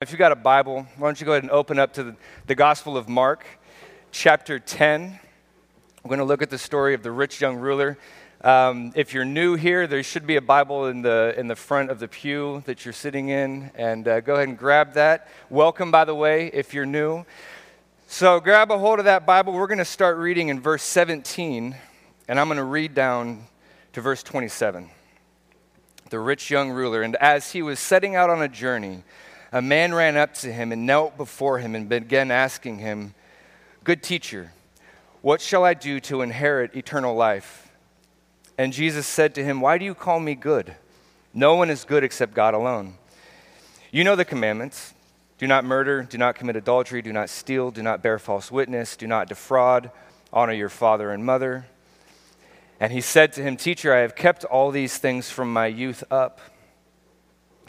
[0.00, 2.16] If you've got a Bible, why don't you go ahead and open up to the,
[2.46, 3.44] the Gospel of Mark,
[4.12, 5.18] chapter 10.
[6.04, 7.98] We're going to look at the story of the rich young ruler.
[8.42, 11.90] Um, if you're new here, there should be a Bible in the, in the front
[11.90, 15.26] of the pew that you're sitting in, and uh, go ahead and grab that.
[15.50, 17.26] Welcome, by the way, if you're new.
[18.06, 19.52] So grab a hold of that Bible.
[19.52, 21.74] We're going to start reading in verse 17,
[22.28, 23.46] and I'm going to read down
[23.94, 24.90] to verse 27.
[26.10, 29.02] The rich young ruler, and as he was setting out on a journey,
[29.52, 33.14] a man ran up to him and knelt before him and began asking him,
[33.84, 34.52] Good teacher,
[35.22, 37.70] what shall I do to inherit eternal life?
[38.56, 40.74] And Jesus said to him, Why do you call me good?
[41.32, 42.94] No one is good except God alone.
[43.90, 44.94] You know the commandments
[45.38, 48.96] do not murder, do not commit adultery, do not steal, do not bear false witness,
[48.96, 49.92] do not defraud,
[50.32, 51.66] honor your father and mother.
[52.80, 56.02] And he said to him, Teacher, I have kept all these things from my youth
[56.10, 56.40] up.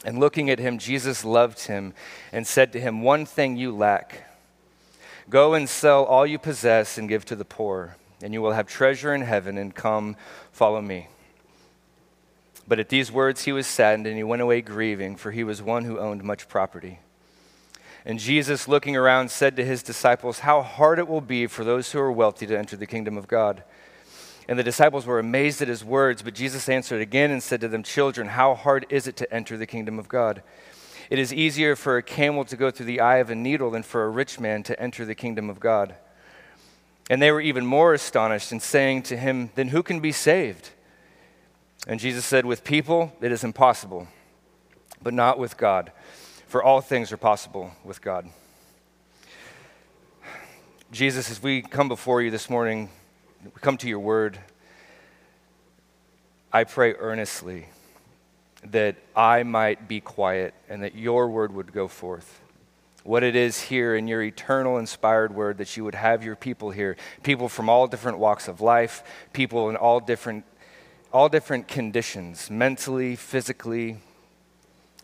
[0.05, 1.93] And looking at him, Jesus loved him
[2.31, 4.25] and said to him, One thing you lack.
[5.29, 8.67] Go and sell all you possess and give to the poor, and you will have
[8.67, 10.15] treasure in heaven, and come,
[10.51, 11.07] follow me.
[12.67, 15.61] But at these words he was saddened, and he went away grieving, for he was
[15.61, 16.99] one who owned much property.
[18.05, 21.91] And Jesus, looking around, said to his disciples, How hard it will be for those
[21.91, 23.63] who are wealthy to enter the kingdom of God.
[24.49, 27.67] And the disciples were amazed at his words, but Jesus answered again and said to
[27.67, 30.41] them, Children, how hard is it to enter the kingdom of God?
[31.11, 33.83] It is easier for a camel to go through the eye of a needle than
[33.83, 35.93] for a rich man to enter the kingdom of God.
[37.11, 40.71] And they were even more astonished and saying to him, Then who can be saved?
[41.87, 44.07] And Jesus said, With people it is impossible,
[44.99, 45.91] but not with God,
[46.47, 48.27] for all things are possible with God.
[50.91, 52.89] Jesus, as we come before you this morning,
[53.43, 54.39] we come to your word,
[56.51, 57.67] I pray earnestly
[58.65, 62.41] that I might be quiet and that your word would go forth.
[63.03, 66.71] What it is here in your eternal inspired word that you would have your people
[66.71, 70.45] here, people from all different walks of life, people in all different
[71.11, 73.97] all different conditions, mentally, physically,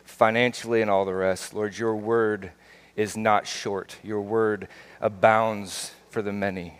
[0.04, 1.52] financially and all the rest.
[1.52, 2.52] Lord, your word
[2.96, 3.98] is not short.
[4.04, 4.68] Your word
[5.02, 6.76] abounds for the many.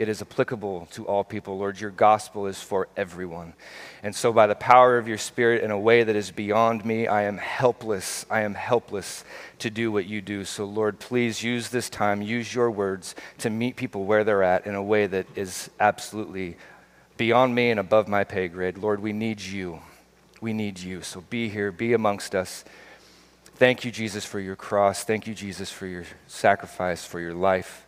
[0.00, 1.58] It is applicable to all people.
[1.58, 3.52] Lord, your gospel is for everyone.
[4.02, 7.06] And so, by the power of your Spirit, in a way that is beyond me,
[7.06, 8.24] I am helpless.
[8.30, 9.26] I am helpless
[9.58, 10.46] to do what you do.
[10.46, 14.66] So, Lord, please use this time, use your words to meet people where they're at
[14.66, 16.56] in a way that is absolutely
[17.18, 18.78] beyond me and above my pay grade.
[18.78, 19.80] Lord, we need you.
[20.40, 21.02] We need you.
[21.02, 22.64] So, be here, be amongst us.
[23.56, 25.04] Thank you, Jesus, for your cross.
[25.04, 27.84] Thank you, Jesus, for your sacrifice, for your life.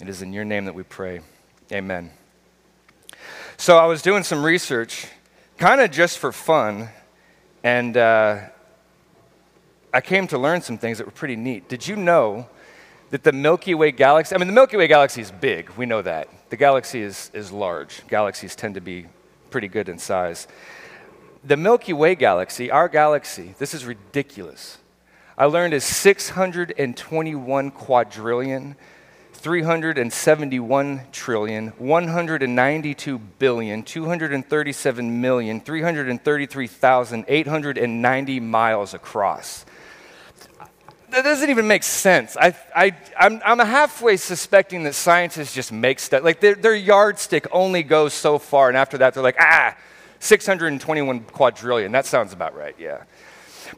[0.00, 1.22] It is in your name that we pray.
[1.72, 2.10] Amen.
[3.56, 5.06] So I was doing some research,
[5.56, 6.90] kind of just for fun,
[7.64, 8.40] and uh,
[9.94, 11.70] I came to learn some things that were pretty neat.
[11.70, 12.46] Did you know
[13.08, 16.02] that the Milky Way galaxy, I mean, the Milky Way galaxy is big, we know
[16.02, 16.28] that.
[16.50, 18.06] The galaxy is, is large.
[18.06, 19.06] Galaxies tend to be
[19.48, 20.48] pretty good in size.
[21.42, 24.76] The Milky Way galaxy, our galaxy, this is ridiculous.
[25.38, 28.76] I learned is 621 quadrillion
[29.42, 39.66] 371 trillion, 192 billion, 237 million, 333,890 miles across.
[41.10, 42.36] That doesn't even make sense.
[42.36, 46.22] I, I, I'm, I'm halfway suspecting that scientists just make stuff.
[46.22, 49.76] Like their, their yardstick only goes so far, and after that, they're like, ah,
[50.20, 51.90] 621 quadrillion.
[51.90, 53.02] That sounds about right, yeah.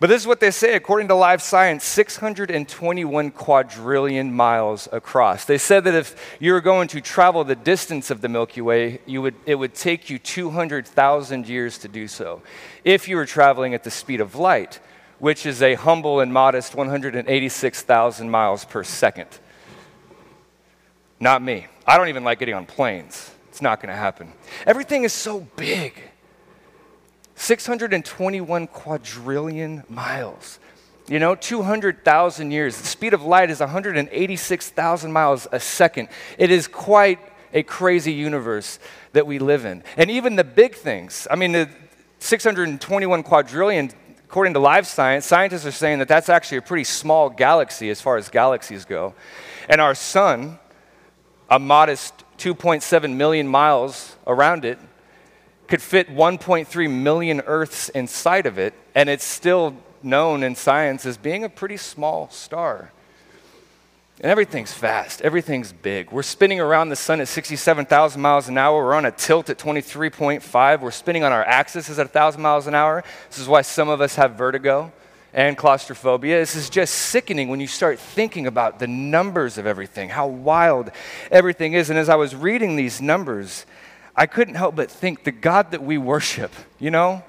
[0.00, 5.44] But this is what they say according to Live Science 621 quadrillion miles across.
[5.44, 9.00] They said that if you were going to travel the distance of the Milky Way,
[9.06, 12.42] you would, it would take you 200,000 years to do so.
[12.82, 14.80] If you were traveling at the speed of light,
[15.18, 19.28] which is a humble and modest 186,000 miles per second.
[21.20, 21.66] Not me.
[21.86, 23.30] I don't even like getting on planes.
[23.48, 24.32] It's not going to happen.
[24.66, 25.94] Everything is so big.
[27.36, 30.58] 621 quadrillion miles.
[31.08, 32.78] You know, 200,000 years.
[32.78, 36.08] The speed of light is 186,000 miles a second.
[36.38, 37.18] It is quite
[37.52, 38.78] a crazy universe
[39.12, 39.84] that we live in.
[39.96, 41.68] And even the big things, I mean, the
[42.20, 43.90] 621 quadrillion,
[44.24, 48.00] according to Live Science, scientists are saying that that's actually a pretty small galaxy as
[48.00, 49.14] far as galaxies go.
[49.68, 50.58] And our sun,
[51.50, 54.78] a modest 2.7 million miles around it,
[55.74, 59.74] could fit 1.3 million Earths inside of it, and it's still
[60.04, 62.92] known in science as being a pretty small star.
[64.20, 66.12] And everything's fast, everything's big.
[66.12, 68.84] We're spinning around the sun at 67,000 miles an hour.
[68.84, 70.80] We're on a tilt at 23.5.
[70.80, 73.02] We're spinning on our axis at 1,000 miles an hour.
[73.28, 74.92] This is why some of us have vertigo
[75.32, 76.38] and claustrophobia.
[76.38, 80.92] This is just sickening when you start thinking about the numbers of everything, how wild
[81.32, 81.90] everything is.
[81.90, 83.66] And as I was reading these numbers,
[84.16, 87.22] I couldn't help but think the God that we worship, you know,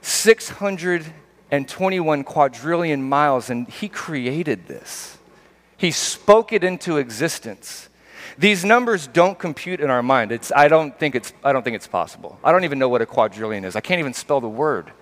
[0.00, 5.18] 621 quadrillion miles, and He created this.
[5.76, 7.88] He spoke it into existence.
[8.38, 10.32] These numbers don't compute in our mind.
[10.32, 12.38] It's, I, don't think it's, I don't think it's possible.
[12.44, 13.76] I don't even know what a quadrillion is.
[13.76, 14.92] I can't even spell the word.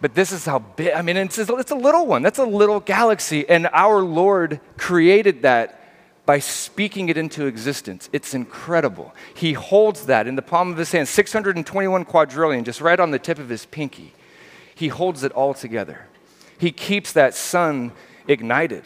[0.00, 2.22] But this is how big, I mean, it's, it's a little one.
[2.22, 3.48] That's a little galaxy.
[3.48, 5.75] And our Lord created that
[6.26, 8.10] by speaking it into existence.
[8.12, 9.14] It's incredible.
[9.32, 13.18] He holds that in the palm of his hand, 621 quadrillion, just right on the
[13.20, 14.12] tip of his pinky.
[14.74, 16.06] He holds it all together.
[16.58, 17.92] He keeps that sun
[18.26, 18.82] ignited.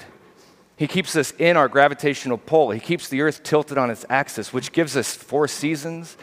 [0.77, 2.71] He keeps us in our gravitational pull.
[2.71, 6.17] He keeps the earth tilted on its axis, which gives us four seasons.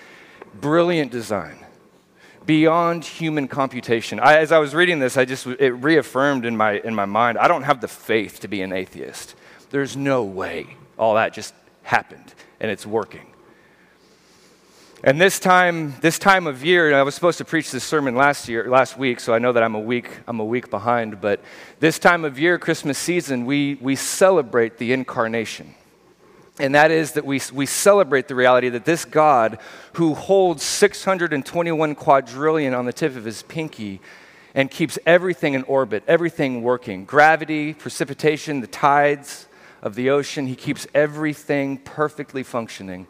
[0.61, 1.63] Brilliant design
[2.45, 4.21] beyond human computation.
[4.21, 7.37] I, as I was reading this, I just it reaffirmed in my in my mind.
[7.37, 9.35] I don't have the faith to be an atheist.
[9.69, 11.53] There's no way all that just
[11.83, 13.27] happened and it's working.
[15.03, 18.49] And this time, this time of year, I was supposed to preach this sermon last
[18.49, 21.21] year, last week, so I know that I'm a week, I'm a week behind.
[21.21, 21.39] But
[21.79, 25.75] this time of year, Christmas season, we, we celebrate the incarnation.
[26.59, 29.59] And that is that we, we celebrate the reality that this God,
[29.93, 34.01] who holds 621 quadrillion on the tip of his pinky
[34.55, 39.46] and keeps everything in orbit, everything working gravity, precipitation, the tides
[39.81, 43.07] of the ocean, he keeps everything perfectly functioning.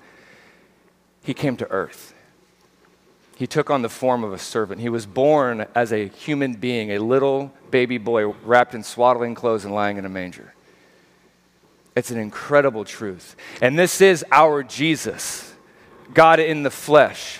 [1.24, 2.14] He came to earth.
[3.36, 4.82] He took on the form of a servant.
[4.82, 9.64] He was born as a human being, a little baby boy wrapped in swaddling clothes
[9.64, 10.54] and lying in a manger.
[11.96, 13.36] It's an incredible truth.
[13.62, 15.54] And this is our Jesus,
[16.14, 17.40] God in the flesh.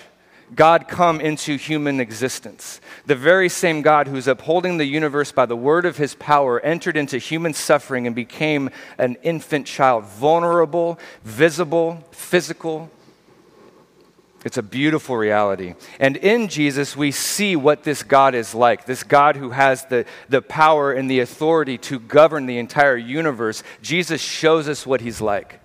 [0.54, 2.80] God come into human existence.
[3.06, 6.96] The very same God who's upholding the universe by the word of his power entered
[6.96, 12.90] into human suffering and became an infant child, vulnerable, visible, physical,
[14.44, 15.74] it's a beautiful reality.
[15.98, 20.04] And in Jesus, we see what this God is like this God who has the,
[20.28, 23.62] the power and the authority to govern the entire universe.
[23.82, 25.60] Jesus shows us what he's like.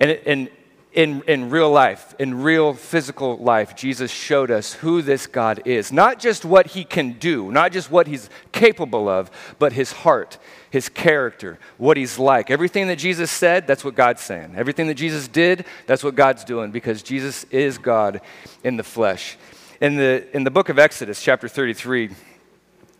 [0.00, 0.48] And, and
[0.92, 5.92] in, in real life, in real physical life, Jesus showed us who this God is.
[5.92, 10.38] Not just what he can do, not just what he's capable of, but his heart,
[10.68, 12.50] his character, what he's like.
[12.50, 14.54] Everything that Jesus said, that's what God's saying.
[14.56, 18.20] Everything that Jesus did, that's what God's doing because Jesus is God
[18.64, 19.38] in the flesh.
[19.80, 22.10] In the, in the book of Exodus, chapter 33,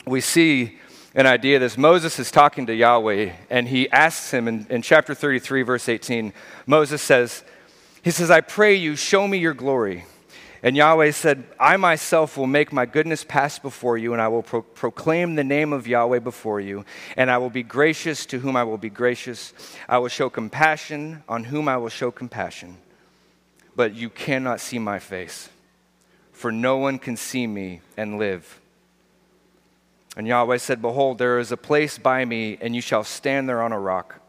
[0.07, 0.79] we see
[1.17, 1.77] an idea this.
[1.77, 6.33] Moses is talking to Yahweh, and he asks him in, in chapter 33, verse 18,
[6.67, 7.43] Moses says,
[8.03, 10.05] he says, I pray you, show me your glory.
[10.63, 14.43] And Yahweh said, I myself will make my goodness pass before you, and I will
[14.43, 16.85] pro- proclaim the name of Yahweh before you,
[17.17, 19.55] and I will be gracious to whom I will be gracious.
[19.89, 22.77] I will show compassion on whom I will show compassion.
[23.75, 25.49] But you cannot see my face,
[26.33, 28.61] for no one can see me and live.
[30.17, 33.63] And Yahweh said, Behold, there is a place by me, and you shall stand there
[33.63, 34.20] on a rock.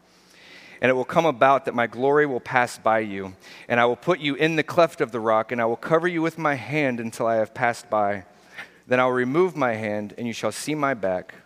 [0.82, 3.36] And it will come about that my glory will pass by you,
[3.68, 6.08] and I will put you in the cleft of the rock, and I will cover
[6.08, 8.24] you with my hand until I have passed by.
[8.88, 11.36] Then I will remove my hand, and you shall see my back,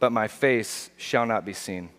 [0.00, 1.90] but my face shall not be seen.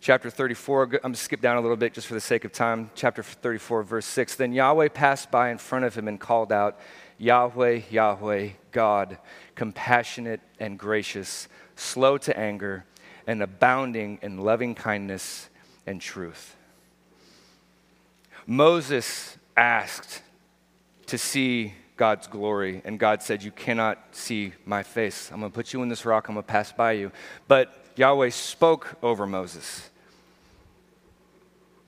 [0.00, 2.50] Chapter 34, I'm going to skip down a little bit just for the sake of
[2.50, 2.90] time.
[2.96, 4.34] Chapter 34, verse 6.
[4.34, 6.76] Then Yahweh passed by in front of him and called out,
[7.18, 9.18] Yahweh, Yahweh, God,
[9.54, 11.46] compassionate and gracious,
[11.76, 12.84] slow to anger
[13.26, 15.48] and abounding in loving kindness
[15.86, 16.56] and truth.
[18.46, 20.22] Moses asked
[21.06, 25.30] to see God's glory, and God said, You cannot see my face.
[25.32, 27.12] I'm going to put you in this rock, I'm going to pass by you.
[27.46, 29.90] But Yahweh spoke over Moses.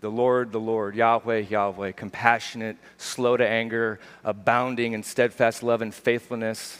[0.00, 5.92] The Lord, the Lord, Yahweh, Yahweh, compassionate, slow to anger, abounding in steadfast love and
[5.92, 6.78] faithfulness,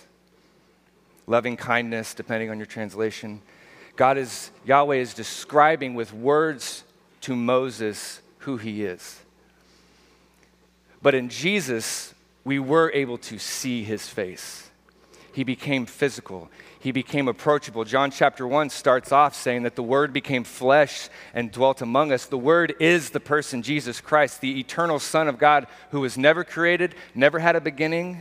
[1.27, 3.43] loving kindness, depending on your translation,
[3.97, 6.85] God is, Yahweh is describing with words
[7.23, 9.21] to Moses who he is.
[11.03, 14.71] But in Jesus, we were able to see his face.
[15.33, 16.49] He became physical.
[16.79, 17.85] He became approachable.
[17.85, 22.27] John chapter 1 starts off saying that the Word became flesh and dwelt among us.
[22.27, 26.45] The Word is the person, Jesus Christ, the eternal Son of God who was never
[26.45, 28.21] created, never had a beginning,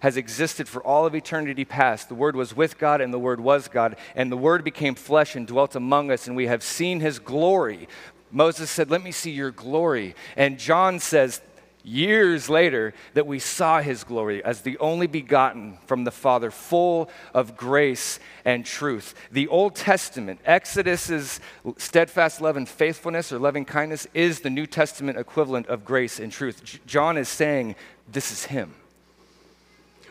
[0.00, 2.08] has existed for all of eternity past.
[2.08, 3.96] The Word was with God, and the Word was God.
[4.14, 7.88] And the Word became flesh and dwelt among us, and we have seen His glory.
[8.30, 10.14] Moses said, Let me see your glory.
[10.36, 11.40] And John says,
[11.82, 17.10] years later, that we saw his glory as the only begotten from the Father, full
[17.34, 19.14] of grace and truth.
[19.32, 21.40] The Old Testament, Exodus's
[21.76, 26.30] steadfast love and faithfulness or loving kindness, is the New Testament equivalent of grace and
[26.30, 26.80] truth.
[26.86, 27.76] John is saying,
[28.08, 28.74] This is him.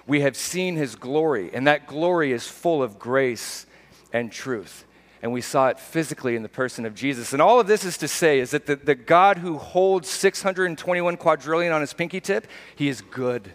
[0.09, 3.65] We have seen his glory, and that glory is full of grace
[4.11, 4.85] and truth
[5.21, 7.33] and we saw it physically in the person of Jesus.
[7.33, 11.17] And all of this is to say is that the, the God who holds 621
[11.17, 13.53] quadrillion on his pinky tip, he is good.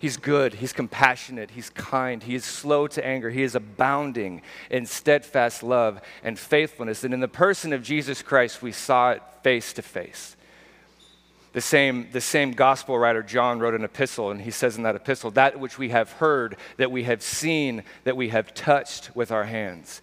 [0.00, 0.54] He's good.
[0.54, 1.50] He's compassionate.
[1.50, 2.22] He's kind.
[2.22, 3.30] He is slow to anger.
[3.30, 7.04] He is abounding in steadfast love and faithfulness.
[7.04, 10.36] And in the person of Jesus Christ, we saw it face to face.
[11.52, 14.94] The same, the same gospel writer, John, wrote an epistle, and he says in that
[14.94, 19.32] epistle, That which we have heard, that we have seen, that we have touched with
[19.32, 20.00] our hands.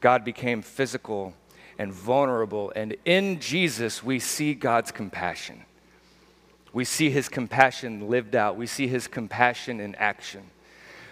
[0.00, 1.34] God became physical
[1.78, 2.72] and vulnerable.
[2.74, 5.64] And in Jesus, we see God's compassion.
[6.72, 10.42] We see his compassion lived out, we see his compassion in action.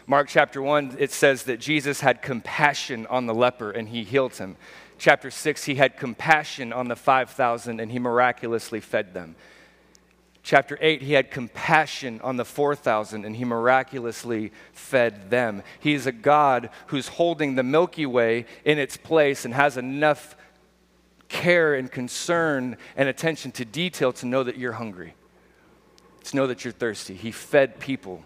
[0.06, 4.36] Mark chapter 1, it says that Jesus had compassion on the leper and he healed
[4.36, 4.56] him.
[5.04, 9.36] Chapter 6, he had compassion on the 5,000 and he miraculously fed them
[10.44, 15.62] chapter 8, he had compassion on the 4,000 and he miraculously fed them.
[15.80, 20.36] He is a God who's holding the Milky Way in its place and has enough
[21.28, 25.14] care and concern and attention to detail to know that you're hungry,
[26.24, 27.14] to know that you're thirsty.
[27.14, 28.24] He fed people.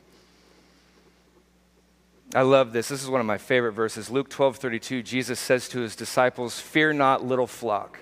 [2.35, 2.89] I love this.
[2.89, 4.11] This is one of my favorite verses.
[4.11, 8.01] Luke 12 32, Jesus says to his disciples, Fear not, little flock.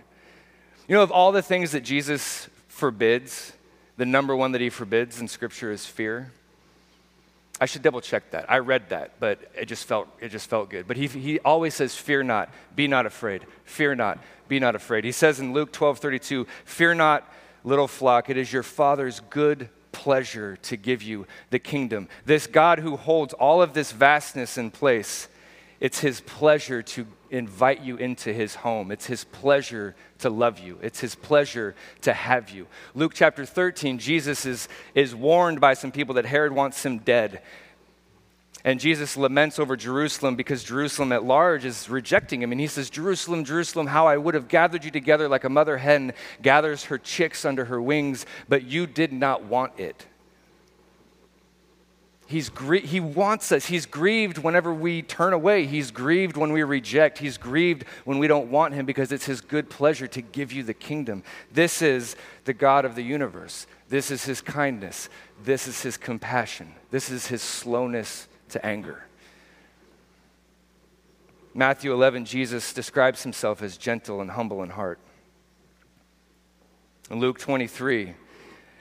[0.88, 3.52] You know, of all the things that Jesus forbids,
[3.97, 6.33] the number one that he forbids in Scripture is fear.
[7.61, 8.50] I should double check that.
[8.50, 10.87] I read that, but it just felt, it just felt good.
[10.87, 13.47] But he, he always says, Fear not, be not afraid.
[13.64, 14.18] Fear not,
[14.49, 15.04] be not afraid.
[15.04, 17.33] He says in Luke 12 32, Fear not,
[17.64, 22.07] little flock, it is your Father's good pleasure to give you the kingdom.
[22.26, 25.29] This God who holds all of this vastness in place,
[25.81, 28.93] it's his pleasure to invite you into his home.
[28.93, 30.79] It's his pleasure to love you.
[30.83, 32.67] It's his pleasure to have you.
[32.95, 37.43] Luke chapter 13, Jesus is, is warned by some people that Herod wants him dead.
[38.66, 42.50] And Jesus laments over Jerusalem because Jerusalem at large is rejecting him.
[42.50, 45.78] And he says, Jerusalem, Jerusalem, how I would have gathered you together like a mother
[45.78, 50.06] hen gathers her chicks under her wings, but you did not want it.
[52.26, 53.66] He's gr- he wants us.
[53.66, 55.66] He's grieved whenever we turn away.
[55.66, 57.18] He's grieved when we reject.
[57.18, 60.64] He's grieved when we don't want him because it's his good pleasure to give you
[60.64, 61.23] the kingdom.
[61.52, 63.68] This is the God of the universe.
[63.88, 65.08] This is his kindness.
[65.44, 66.75] This is his compassion.
[66.90, 69.05] This is his slowness to anger.
[71.55, 74.99] Matthew 11, Jesus describes himself as gentle and humble in heart.
[77.11, 78.15] In Luke 23,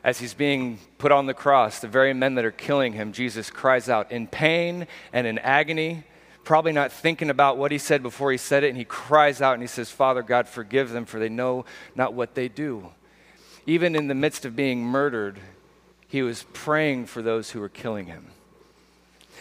[0.04, 3.50] as he's being put on the cross, the very men that are killing him, Jesus
[3.50, 6.04] cries out in pain and in agony,
[6.44, 9.54] probably not thinking about what he said before he said it, and he cries out
[9.54, 12.92] and he says, Father God, forgive them, for they know not what they do.
[13.66, 15.40] Even in the midst of being murdered,
[16.08, 18.28] he was praying for those who were killing him.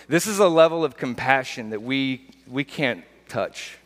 [0.08, 3.78] This is a level of compassion that we, we can't touch.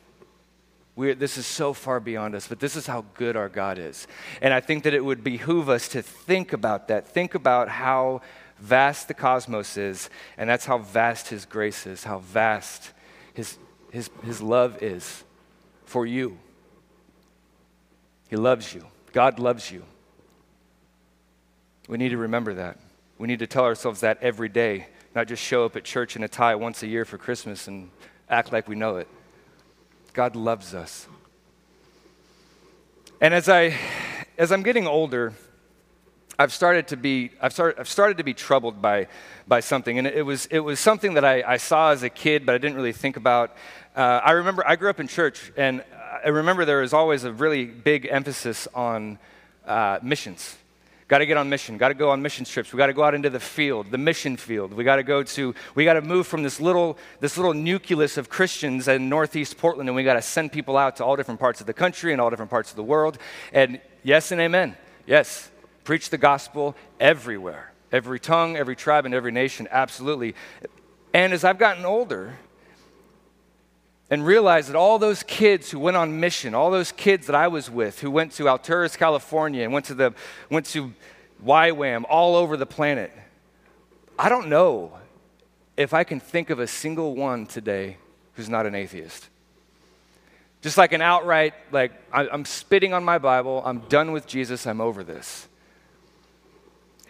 [0.97, 4.09] We're, this is so far beyond us, but this is how good our God is.
[4.43, 7.07] And I think that it would behoove us to think about that.
[7.07, 8.23] Think about how
[8.59, 12.91] vast the cosmos is, and that's how vast His grace is, how vast
[13.35, 13.57] His,
[13.93, 15.23] his, his love is
[15.85, 16.37] for you.
[18.29, 18.85] He loves you.
[19.13, 19.85] God loves you.
[21.89, 22.79] We need to remember that.
[23.19, 26.23] We need to tell ourselves that every day, not just show up at church in
[26.23, 27.91] a tie once a year for Christmas and
[28.31, 29.09] act like we know it.
[30.13, 31.09] God loves us.
[33.21, 33.77] And as, I,
[34.39, 35.33] as I'm getting older,
[36.39, 39.09] I've started to be, I've started, I've started to be troubled by,
[39.49, 39.99] by something.
[39.99, 42.59] And it was, it was something that I, I saw as a kid, but I
[42.59, 43.57] didn't really think about.
[43.97, 45.83] Uh, I remember, I grew up in church, and
[46.25, 49.19] I remember there was always a really big emphasis on
[49.67, 50.57] uh, missions.
[51.09, 51.79] Got to get on mission.
[51.79, 52.71] Got to go on mission trips.
[52.71, 54.75] We got to go out into the field, the mission field.
[54.75, 55.55] We got to go to.
[55.75, 59.89] We got to move from this little this little nucleus of Christians in Northeast Portland,
[59.89, 62.21] and we got to send people out to all different parts of the country and
[62.21, 63.17] all different parts of the world.
[63.55, 64.77] And yes and amen.
[65.07, 65.51] Yes,
[65.85, 69.67] preach the gospel everywhere, every tongue, every tribe, and every nation.
[69.71, 70.35] Absolutely.
[71.15, 72.37] And as I've gotten older,
[74.11, 77.49] and realized that all those kids who went on mission, all those kids that I
[77.49, 80.15] was with, who went to Alturas, California, and went to, the,
[80.51, 80.95] went to
[81.45, 83.13] YWAM all over the planet,
[84.19, 84.93] I don't know
[85.77, 87.99] if I can think of a single one today
[88.35, 89.29] who's not an atheist.
[90.61, 94.81] Just like an outright, like, I'm spitting on my Bible, I'm done with Jesus, I'm
[94.81, 95.47] over this.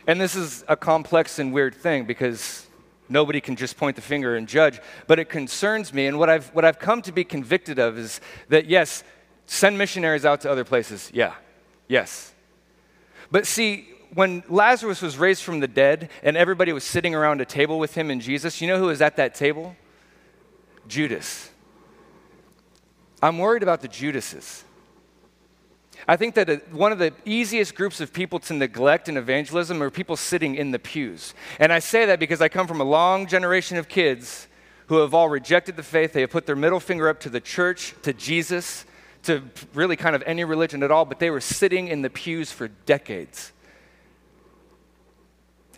[0.06, 2.66] And this is a complex and weird thing because
[3.08, 6.06] nobody can just point the finger and judge, but it concerns me.
[6.06, 9.04] And what I've, what I've come to be convicted of is that, yes,
[9.46, 11.10] send missionaries out to other places.
[11.12, 11.34] Yeah,
[11.88, 12.32] yes.
[13.30, 17.44] But see, when Lazarus was raised from the dead and everybody was sitting around a
[17.44, 19.76] table with him and Jesus, you know who was at that table?
[20.86, 21.50] Judas.
[23.22, 24.64] I'm worried about the Judases.
[26.08, 29.82] I think that uh, one of the easiest groups of people to neglect in evangelism
[29.82, 31.34] are people sitting in the pews.
[31.60, 34.48] And I say that because I come from a long generation of kids
[34.86, 36.14] who have all rejected the faith.
[36.14, 38.86] They have put their middle finger up to the church, to Jesus,
[39.24, 39.42] to
[39.74, 42.68] really kind of any religion at all, but they were sitting in the pews for
[42.68, 43.52] decades.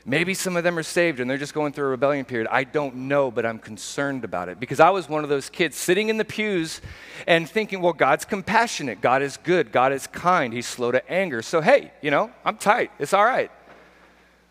[0.07, 2.49] Maybe some of them are saved and they're just going through a rebellion period.
[2.50, 5.76] I don't know, but I'm concerned about it because I was one of those kids
[5.76, 6.80] sitting in the pews
[7.26, 11.42] and thinking, well, God's compassionate, God is good, God is kind, He's slow to anger.
[11.42, 13.50] So, hey, you know, I'm tight, it's all right.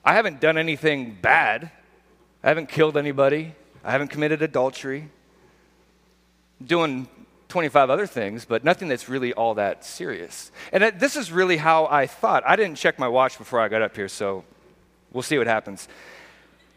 [0.05, 1.71] I haven't done anything bad,
[2.43, 5.09] I haven't killed anybody, I haven't committed adultery,
[6.59, 7.07] I'm doing
[7.47, 10.51] 25 other things, but nothing that's really all that serious.
[10.71, 12.43] And this is really how I thought.
[12.45, 14.45] I didn't check my watch before I got up here, so
[15.11, 15.87] We'll see what happens.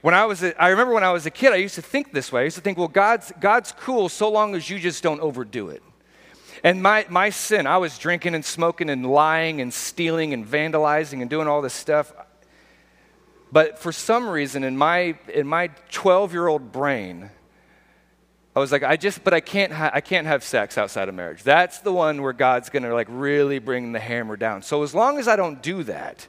[0.01, 2.13] When I was, a, I remember when I was a kid, I used to think
[2.13, 2.41] this way.
[2.41, 5.69] I used to think, well, God's, God's cool so long as you just don't overdo
[5.69, 5.83] it.
[6.65, 11.21] And my, my sin, I was drinking and smoking and lying and stealing and vandalizing
[11.21, 12.13] and doing all this stuff.
[13.53, 17.31] But for some reason, in my, in my 12 year old brain,
[18.55, 21.15] I was like, I just, but I can't, ha- I can't have sex outside of
[21.15, 21.43] marriage.
[21.43, 24.63] That's the one where God's gonna like really bring the hammer down.
[24.63, 26.27] So as long as I don't do that,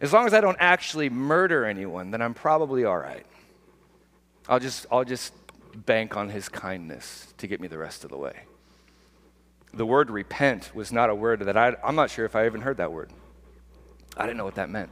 [0.00, 3.26] as long as I don't actually murder anyone, then I'm probably all right.
[4.48, 5.32] I'll just, I'll just
[5.74, 8.40] bank on his kindness to get me the rest of the way.
[9.72, 12.62] The word repent was not a word that I, I'm not sure if I even
[12.62, 13.10] heard that word.
[14.16, 14.90] I didn't know what that meant.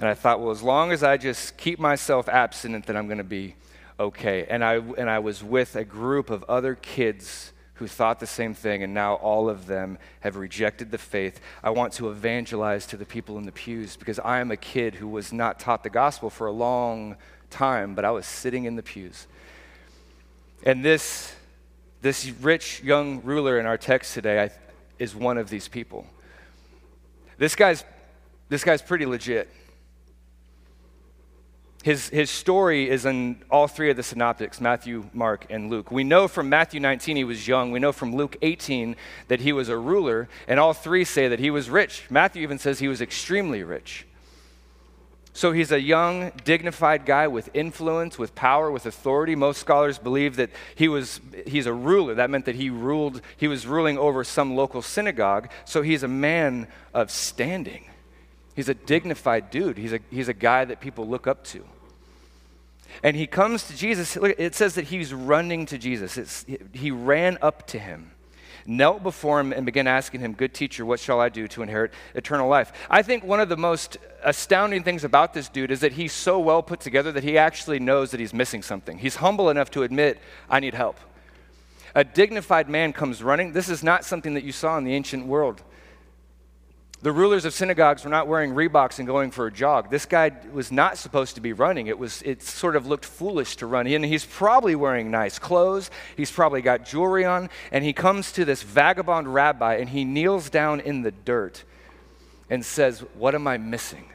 [0.00, 3.18] And I thought, well, as long as I just keep myself abstinent, then I'm going
[3.18, 3.54] to be
[3.98, 4.44] okay.
[4.50, 8.54] And I, and I was with a group of other kids who thought the same
[8.54, 11.40] thing, and now all of them have rejected the faith.
[11.62, 14.94] I want to evangelize to the people in the pews because I am a kid
[14.94, 17.16] who was not taught the gospel for a long
[17.50, 19.26] time, but I was sitting in the pews.
[20.62, 21.34] And this,
[22.00, 24.50] this rich young ruler in our text today I,
[24.98, 26.06] is one of these people.
[27.38, 27.84] This guy's,
[28.48, 29.48] this guy's pretty legit.
[31.84, 35.90] His, his story is in all three of the synoptics Matthew, Mark, and Luke.
[35.90, 37.72] We know from Matthew 19 he was young.
[37.72, 38.96] We know from Luke 18
[39.28, 40.26] that he was a ruler.
[40.48, 42.04] And all three say that he was rich.
[42.08, 44.06] Matthew even says he was extremely rich.
[45.34, 49.34] So he's a young, dignified guy with influence, with power, with authority.
[49.34, 52.14] Most scholars believe that he was he's a ruler.
[52.14, 55.50] That meant that he ruled, he was ruling over some local synagogue.
[55.66, 57.84] So he's a man of standing.
[58.56, 59.76] He's a dignified dude.
[59.76, 61.62] He's a, he's a guy that people look up to.
[63.02, 64.16] And he comes to Jesus.
[64.16, 66.16] It says that he's running to Jesus.
[66.16, 68.12] It's, he ran up to him,
[68.66, 71.92] knelt before him, and began asking him, Good teacher, what shall I do to inherit
[72.14, 72.72] eternal life?
[72.88, 76.38] I think one of the most astounding things about this dude is that he's so
[76.38, 78.98] well put together that he actually knows that he's missing something.
[78.98, 80.98] He's humble enough to admit, I need help.
[81.94, 83.52] A dignified man comes running.
[83.52, 85.62] This is not something that you saw in the ancient world.
[87.04, 89.90] The rulers of synagogues were not wearing Reeboks and going for a jog.
[89.90, 91.86] This guy was not supposed to be running.
[91.86, 93.86] It, was, it sort of looked foolish to run.
[93.86, 95.90] And he's probably wearing nice clothes.
[96.16, 97.50] He's probably got jewelry on.
[97.70, 101.64] And he comes to this vagabond rabbi and he kneels down in the dirt
[102.48, 104.06] and says, What am I missing?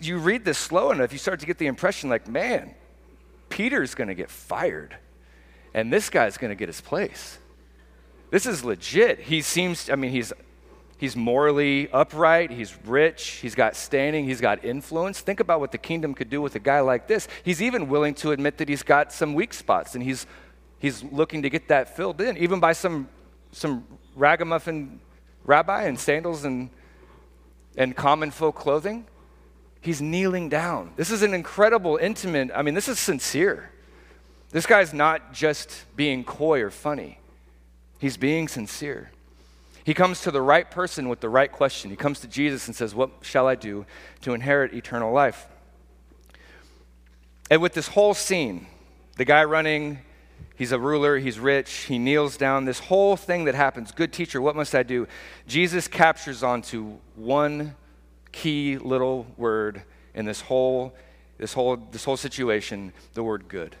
[0.00, 2.74] You read this slow enough, you start to get the impression like, man,
[3.48, 4.96] Peter's going to get fired.
[5.72, 7.38] And this guy's going to get his place.
[8.30, 9.20] This is legit.
[9.20, 10.32] He seems, I mean, he's,
[10.98, 15.20] he's morally upright, he's rich, he's got standing, he's got influence.
[15.20, 17.28] Think about what the kingdom could do with a guy like this.
[17.44, 20.26] He's even willing to admit that he's got some weak spots and he's,
[20.78, 23.08] he's looking to get that filled in, even by some,
[23.52, 23.86] some
[24.16, 25.00] ragamuffin
[25.44, 26.70] rabbi in sandals and,
[27.76, 29.06] and common folk clothing.
[29.80, 30.92] He's kneeling down.
[30.96, 33.70] This is an incredible, intimate, I mean, this is sincere.
[34.50, 37.20] This guy's not just being coy or funny.
[37.98, 39.10] He's being sincere.
[39.84, 41.90] He comes to the right person with the right question.
[41.90, 43.86] He comes to Jesus and says, What shall I do
[44.22, 45.46] to inherit eternal life?
[47.50, 48.66] And with this whole scene,
[49.16, 50.00] the guy running,
[50.56, 54.42] he's a ruler, he's rich, he kneels down, this whole thing that happens, good teacher,
[54.42, 55.06] what must I do?
[55.46, 57.76] Jesus captures onto one
[58.32, 59.82] key little word
[60.14, 60.94] in this whole,
[61.38, 63.76] this whole, this whole situation, the word good.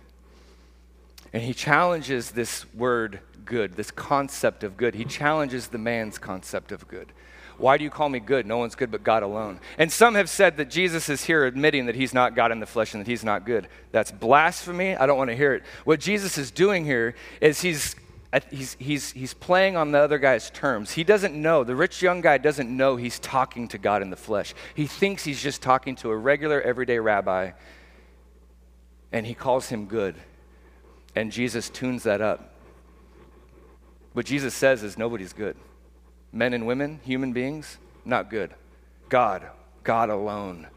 [1.32, 4.94] And he challenges this word good, this concept of good.
[4.94, 7.12] He challenges the man's concept of good.
[7.58, 8.44] Why do you call me good?
[8.44, 9.60] No one's good but God alone.
[9.78, 12.66] And some have said that Jesus is here admitting that he's not God in the
[12.66, 13.68] flesh and that he's not good.
[13.92, 14.94] That's blasphemy.
[14.94, 15.62] I don't want to hear it.
[15.84, 17.96] What Jesus is doing here is he's
[18.50, 20.92] he's, he's, he's playing on the other guy's terms.
[20.92, 24.16] He doesn't know, the rich young guy doesn't know he's talking to God in the
[24.16, 24.54] flesh.
[24.74, 27.52] He thinks he's just talking to a regular, everyday rabbi,
[29.12, 30.16] and he calls him good.
[31.14, 32.55] And Jesus tunes that up.
[34.16, 35.58] What Jesus says is nobody's good
[36.32, 38.54] men and women, human beings, not good.
[39.10, 39.46] God,
[39.84, 40.68] God alone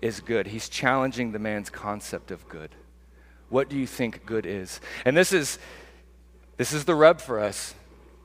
[0.00, 0.46] is good.
[0.46, 2.70] He's challenging the man's concept of good.
[3.48, 4.80] What do you think good is?
[5.04, 5.58] And this is
[6.56, 7.74] this is the rub for us.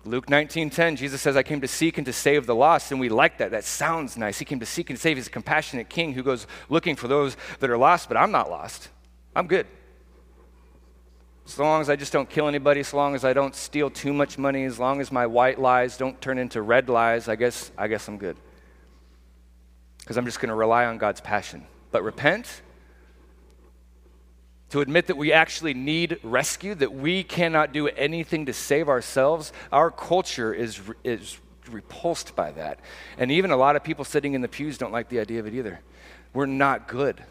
[0.06, 3.10] Luke 19:10 Jesus says I came to seek and to save the lost and we
[3.10, 6.14] like that that sounds nice he came to seek and save he's a compassionate king
[6.14, 8.90] who goes looking for those that are lost but I'm not lost
[9.36, 9.66] I'm good
[11.50, 14.14] as long as I just don't kill anybody, as long as I don't steal too
[14.14, 17.72] much money, as long as my white lies don't turn into red lies, I guess,
[17.76, 18.38] I guess I'm good.
[19.98, 21.66] Because I'm just going to rely on God's passion.
[21.92, 22.62] But repent,
[24.70, 29.52] to admit that we actually need rescue, that we cannot do anything to save ourselves,
[29.72, 31.40] our culture is, is
[31.72, 32.80] repulsed by that.
[33.18, 35.48] And even a lot of people sitting in the pews don't like the idea of
[35.48, 35.80] it either.
[36.32, 37.24] We're not good.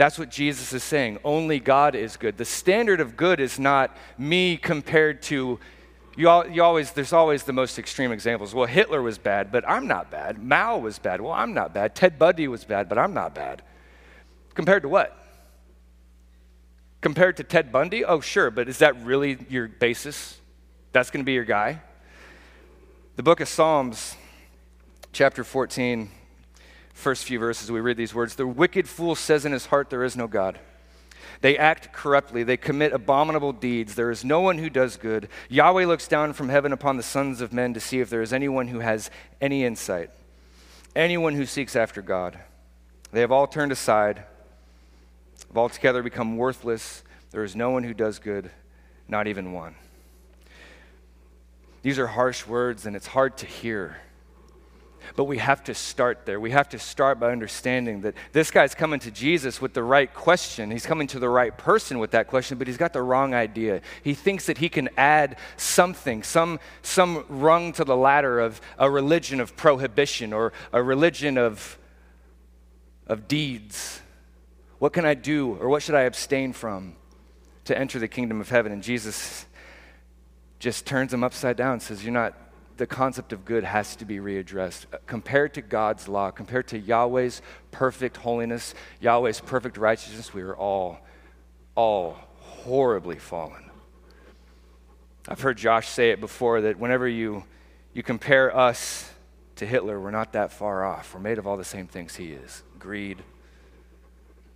[0.00, 1.18] That's what Jesus is saying.
[1.24, 2.38] Only God is good.
[2.38, 5.60] The standard of good is not me compared to
[6.16, 8.54] you, all, you always there's always the most extreme examples.
[8.54, 10.42] Well, Hitler was bad, but I'm not bad.
[10.42, 11.20] Mao was bad.
[11.20, 11.94] Well, I'm not bad.
[11.94, 13.60] Ted Bundy was bad, but I'm not bad.
[14.54, 15.22] Compared to what?
[17.02, 18.02] Compared to Ted Bundy?
[18.02, 20.40] Oh, sure, but is that really your basis?
[20.92, 21.82] That's going to be your guy?
[23.16, 24.16] The book of Psalms,
[25.12, 26.10] chapter 14,
[26.92, 30.04] first few verses, we read these words The wicked fool says in his heart, There
[30.04, 30.58] is no God.
[31.40, 32.42] They act corruptly.
[32.42, 33.94] They commit abominable deeds.
[33.94, 35.28] There is no one who does good.
[35.48, 38.32] Yahweh looks down from heaven upon the sons of men to see if there is
[38.32, 40.10] anyone who has any insight,
[40.94, 42.38] anyone who seeks after God.
[43.12, 44.24] They have all turned aside,
[45.48, 47.02] have altogether become worthless.
[47.30, 48.50] There is no one who does good,
[49.08, 49.74] not even one.
[51.82, 53.96] These are harsh words, and it's hard to hear.
[55.16, 56.40] But we have to start there.
[56.40, 60.12] We have to start by understanding that this guy's coming to Jesus with the right
[60.12, 60.70] question.
[60.70, 63.80] He's coming to the right person with that question, but he's got the wrong idea.
[64.02, 68.90] He thinks that he can add something, some, some rung to the ladder of a
[68.90, 71.78] religion of prohibition or a religion of,
[73.06, 74.00] of deeds.
[74.78, 76.96] What can I do or what should I abstain from
[77.64, 78.72] to enter the kingdom of heaven?
[78.72, 79.44] And Jesus
[80.58, 82.34] just turns him upside down and says, You're not
[82.80, 84.86] the concept of good has to be readdressed.
[84.90, 90.56] Uh, compared to God's law, compared to Yahweh's perfect holiness, Yahweh's perfect righteousness, we are
[90.56, 90.98] all,
[91.74, 93.70] all horribly fallen.
[95.28, 97.44] I've heard Josh say it before that whenever you,
[97.92, 99.10] you compare us
[99.56, 101.12] to Hitler, we're not that far off.
[101.12, 103.22] We're made of all the same things he is greed.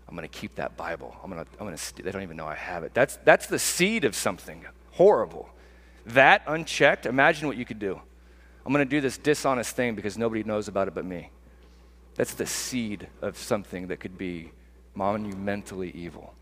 [0.09, 1.15] I'm going to keep that Bible.
[1.23, 2.95] I'm going to, I'm going to, they don't even know I have it.
[2.95, 5.51] That's, that's the seed of something horrible.
[6.07, 8.01] That unchecked, imagine what you could do.
[8.65, 11.31] I'm going to do this dishonest thing because nobody knows about it but me.
[12.15, 14.53] That's the seed of something that could be
[14.95, 16.33] monumentally evil.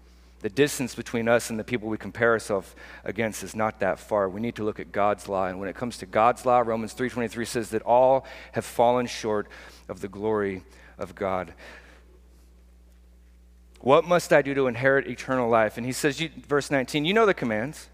[0.41, 4.29] The distance between us and the people we compare ourselves against is not that far.
[4.29, 5.47] We need to look at God's law.
[5.47, 9.47] And when it comes to God's law, Romans 3:23 says that all have fallen short
[9.89, 10.65] of the glory
[10.99, 11.55] of God.
[13.81, 15.77] What must I do to inherit eternal life?
[15.77, 17.89] And he says, verse 19, you know the commands.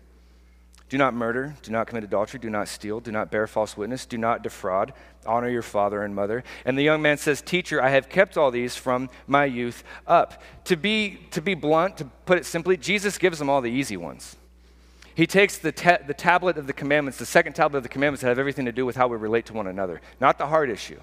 [0.88, 4.06] Do not murder, do not commit adultery, do not steal, do not bear false witness,
[4.06, 4.94] do not defraud,
[5.26, 6.42] honor your father and mother.
[6.64, 10.42] And the young man says, Teacher, I have kept all these from my youth up.
[10.64, 13.98] To be, to be blunt, to put it simply, Jesus gives them all the easy
[13.98, 14.36] ones.
[15.14, 15.72] He takes the,
[16.06, 18.72] the tablet of the commandments, the second tablet of the commandments that have everything to
[18.72, 21.00] do with how we relate to one another, not the hard issue,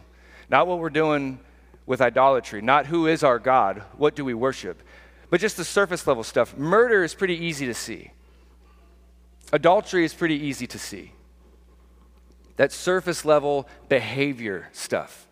[0.50, 1.38] not what we're doing
[1.86, 4.82] with idolatry, not who is our God, what do we worship,
[5.30, 6.58] but just the surface level stuff.
[6.58, 8.12] Murder is pretty easy to see.
[9.52, 11.12] Adultery is pretty easy to see.
[12.58, 15.28] That surface level behavior stuff.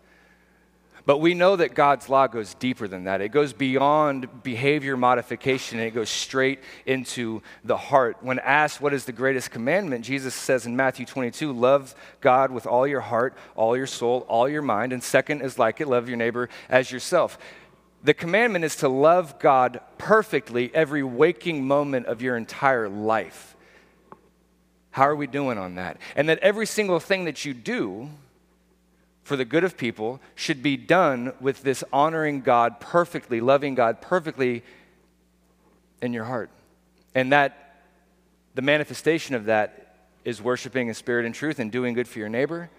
[1.06, 3.20] But we know that God's law goes deeper than that.
[3.20, 8.16] It goes beyond behavior modification and it goes straight into the heart.
[8.22, 12.66] When asked what is the greatest commandment, Jesus says in Matthew 22 love God with
[12.66, 14.94] all your heart, all your soul, all your mind.
[14.94, 17.36] And second is like it, love your neighbor as yourself.
[18.02, 23.56] The commandment is to love God perfectly every waking moment of your entire life.
[24.94, 25.96] How are we doing on that?
[26.14, 28.10] And that every single thing that you do
[29.24, 34.00] for the good of people should be done with this honoring God perfectly, loving God
[34.00, 34.62] perfectly
[36.00, 36.48] in your heart.
[37.12, 37.80] And that
[38.54, 42.28] the manifestation of that is worshiping in spirit and truth and doing good for your
[42.28, 42.70] neighbor,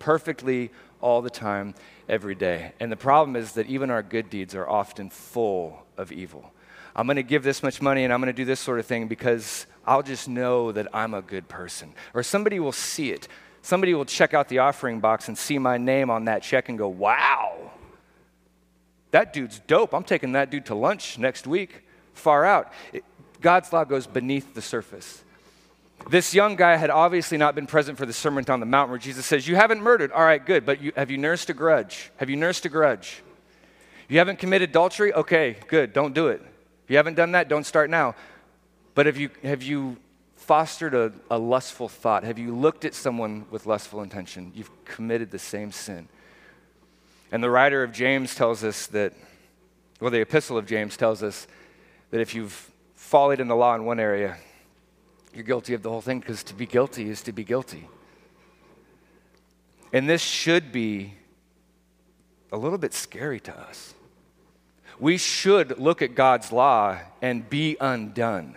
[0.00, 1.76] perfectly all the time,
[2.08, 2.72] every day.
[2.80, 6.52] And the problem is that even our good deeds are often full of evil.
[6.96, 8.86] I'm going to give this much money and I'm going to do this sort of
[8.86, 11.94] thing because I'll just know that I'm a good person.
[12.14, 13.28] Or somebody will see it.
[13.62, 16.76] Somebody will check out the offering box and see my name on that check and
[16.76, 17.70] go, wow,
[19.12, 19.94] that dude's dope.
[19.94, 21.84] I'm taking that dude to lunch next week.
[22.14, 22.72] Far out.
[22.92, 23.04] It,
[23.40, 25.22] God's law goes beneath the surface.
[26.10, 28.98] This young guy had obviously not been present for the Sermon on the Mount where
[28.98, 30.10] Jesus says, You haven't murdered.
[30.12, 30.66] All right, good.
[30.66, 32.10] But you, have you nursed a grudge?
[32.16, 33.22] Have you nursed a grudge?
[34.08, 35.12] You haven't committed adultery?
[35.12, 35.92] Okay, good.
[35.92, 36.42] Don't do it.
[36.84, 38.14] If you haven't done that, don't start now.
[38.94, 39.96] But have you, have you
[40.36, 42.24] fostered a, a lustful thought?
[42.24, 44.52] Have you looked at someone with lustful intention?
[44.54, 46.08] You've committed the same sin.
[47.30, 49.14] And the writer of James tells us that,
[50.00, 51.46] well, the epistle of James tells us
[52.10, 54.36] that if you've fallen in the law in one area,
[55.34, 57.88] you're guilty of the whole thing because to be guilty is to be guilty.
[59.92, 61.14] And this should be
[62.50, 63.94] a little bit scary to us.
[64.98, 68.56] We should look at God's law and be undone.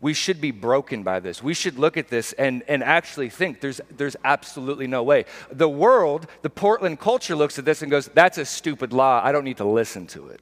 [0.00, 1.42] We should be broken by this.
[1.42, 5.24] We should look at this and, and actually think there's, there's absolutely no way.
[5.50, 9.20] The world, the Portland culture looks at this and goes, that's a stupid law.
[9.24, 10.40] I don't need to listen to it.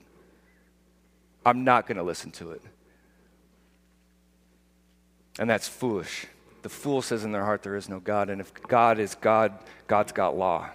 [1.46, 2.62] I'm not going to listen to it.
[5.38, 6.26] And that's foolish.
[6.62, 8.30] The fool says in their heart, There is no God.
[8.30, 9.52] And if God is God,
[9.86, 10.68] God's got law.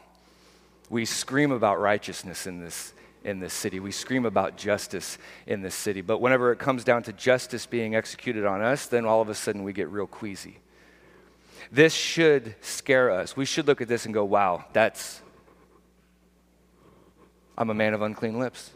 [0.89, 3.79] We scream about righteousness in this, in this city.
[3.79, 6.01] We scream about justice in this city.
[6.01, 9.35] But whenever it comes down to justice being executed on us, then all of a
[9.35, 10.59] sudden we get real queasy.
[11.71, 13.37] This should scare us.
[13.37, 15.21] We should look at this and go, wow, that's,
[17.57, 18.71] I'm a man of unclean lips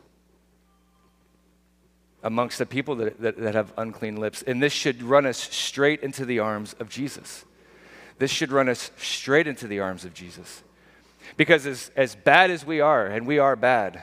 [2.24, 4.42] amongst the people that, that, that, have unclean lips.
[4.42, 7.46] And this should run us straight into the arms of Jesus.
[8.18, 10.64] This should run us straight into the arms of Jesus.
[11.38, 14.02] Because as, as bad as we are, and we are bad,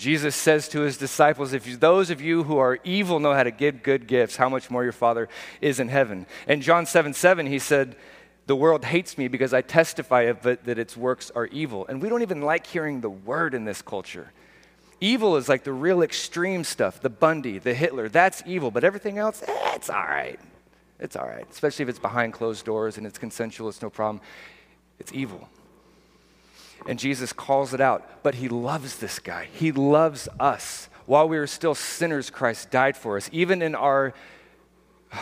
[0.00, 3.50] Jesus says to his disciples, If those of you who are evil know how to
[3.50, 5.28] give good gifts, how much more your Father
[5.60, 6.24] is in heaven?
[6.48, 7.96] And John 7 7, he said,
[8.46, 11.86] The world hates me because I testify of it that its works are evil.
[11.86, 14.32] And we don't even like hearing the word in this culture.
[15.02, 18.08] Evil is like the real extreme stuff, the Bundy, the Hitler.
[18.08, 20.40] That's evil, but everything else, eh, it's all right.
[20.98, 24.22] It's all right, especially if it's behind closed doors and it's consensual, it's no problem.
[24.98, 25.46] It's evil.
[26.86, 29.48] And Jesus calls it out, but he loves this guy.
[29.52, 30.88] He loves us.
[31.06, 33.28] While we were still sinners, Christ died for us.
[33.32, 34.14] Even in our,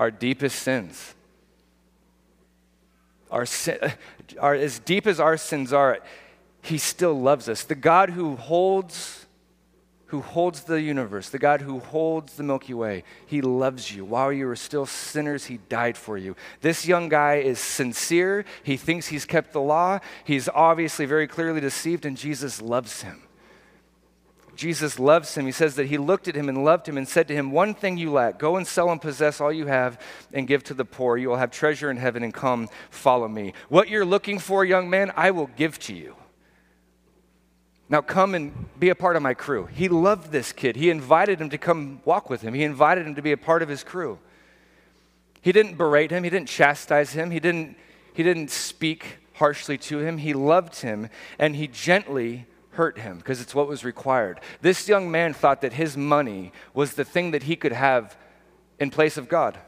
[0.00, 1.14] our deepest sins,
[3.30, 3.78] our, sin,
[4.40, 5.98] our, as deep as our sins are,
[6.62, 7.64] he still loves us.
[7.64, 9.26] The God who holds
[10.08, 14.04] who holds the universe, the God who holds the Milky Way, he loves you.
[14.04, 16.34] While you were still sinners, he died for you.
[16.62, 18.44] This young guy is sincere.
[18.62, 20.00] He thinks he's kept the law.
[20.24, 23.22] He's obviously very clearly deceived, and Jesus loves him.
[24.56, 25.46] Jesus loves him.
[25.46, 27.74] He says that he looked at him and loved him and said to him, One
[27.74, 30.00] thing you lack go and sell and possess all you have
[30.32, 31.16] and give to the poor.
[31.16, 33.52] You will have treasure in heaven and come follow me.
[33.68, 36.16] What you're looking for, young man, I will give to you.
[37.88, 39.66] Now come and be a part of my crew.
[39.66, 40.76] He loved this kid.
[40.76, 43.62] He invited him to come walk with him, he invited him to be a part
[43.62, 44.18] of his crew.
[45.40, 47.76] He didn't berate him, he didn't chastise him, he didn't,
[48.12, 50.18] he didn't speak harshly to him.
[50.18, 54.40] He loved him and he gently hurt him because it's what was required.
[54.60, 58.16] This young man thought that his money was the thing that he could have
[58.78, 59.58] in place of God.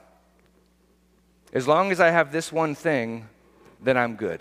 [1.53, 3.29] As long as I have this one thing,
[3.81, 4.41] then I'm good.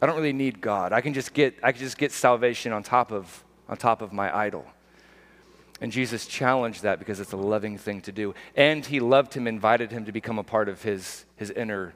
[0.00, 0.92] I don't really need God.
[0.92, 4.12] I can just get, I can just get salvation on top of, on top of
[4.12, 4.64] my idol.
[5.80, 8.34] And Jesus challenged that because it's a loving thing to do.
[8.54, 11.94] And he loved him, invited him to become a part of his, his inner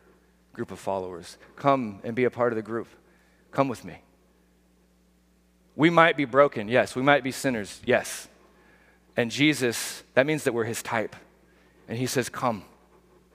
[0.52, 1.36] group of followers.
[1.56, 2.88] Come and be a part of the group.
[3.50, 3.98] Come with me.
[5.76, 6.94] We might be broken, yes.
[6.94, 8.28] We might be sinners, yes.
[9.16, 11.16] And Jesus, that means that we're his type.
[11.88, 12.64] And he says, Come,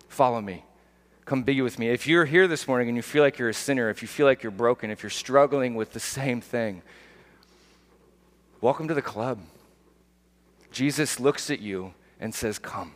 [0.08, 0.64] follow me.
[1.30, 1.90] Come be with me.
[1.90, 4.26] If you're here this morning and you feel like you're a sinner, if you feel
[4.26, 6.82] like you're broken, if you're struggling with the same thing,
[8.62, 9.38] welcome to the club.
[10.72, 12.94] Jesus looks at you and says, Come,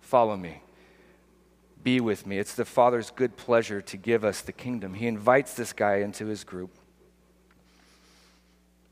[0.00, 0.62] follow me.
[1.84, 2.38] Be with me.
[2.38, 4.94] It's the Father's good pleasure to give us the kingdom.
[4.94, 6.72] He invites this guy into his group.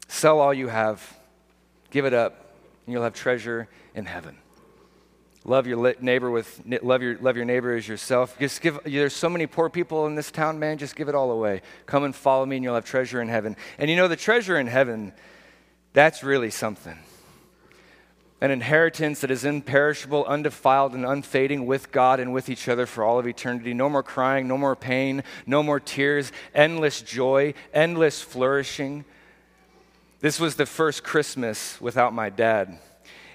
[0.07, 1.19] Sell all you have,
[1.91, 2.55] give it up,
[2.87, 4.37] and you'll have treasure in heaven.
[5.45, 8.39] Love your neighbor with love your love your neighbor as yourself.
[8.39, 8.79] Just give.
[8.85, 10.79] There's so many poor people in this town, man.
[10.79, 11.63] Just give it all away.
[11.87, 13.57] Come and follow me, and you'll have treasure in heaven.
[13.77, 15.13] And you know the treasure in heaven,
[15.93, 16.97] that's really something.
[18.43, 23.05] an inheritance that is imperishable, undefiled, and unfading with God and with each other for
[23.05, 23.73] all of eternity.
[23.73, 29.05] No more crying, no more pain, no more tears, endless joy, endless flourishing.
[30.19, 32.81] This was the first Christmas without my dad.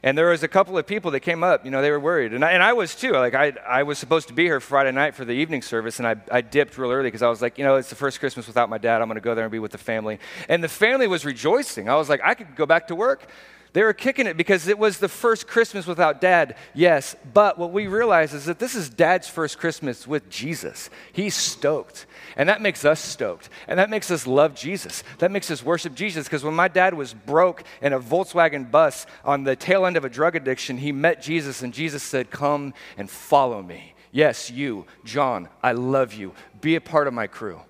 [0.04, 2.34] And there was a couple of people that came up, you know, they were worried.
[2.34, 3.14] And I, and I was too.
[3.14, 6.08] Like, I, I was supposed to be here Friday night for the evening service, and
[6.08, 8.48] I, I dipped real early because I was like, you know, it's the first Christmas
[8.48, 9.02] without my dad.
[9.02, 10.20] I'm going to go there and be with the family.
[10.48, 11.90] And the family was rejoicing.
[11.90, 13.28] I was like, I could go back to work.
[13.74, 17.16] They were kicking it because it was the first Christmas without dad, yes.
[17.34, 20.90] But what we realize is that this is dad's first Christmas with Jesus.
[21.12, 22.06] He's stoked.
[22.36, 23.50] And that makes us stoked.
[23.68, 25.04] And that makes us love Jesus.
[25.20, 26.26] That makes us worship Jesus.
[26.26, 30.06] Because when my dad was broke in a Volkswagen bus on the tail end of
[30.06, 33.94] a drug addiction, he met Jesus, and Jesus said, Come and follow me.
[34.12, 36.34] Yes, you, John, I love you.
[36.62, 37.62] Be a part of my crew.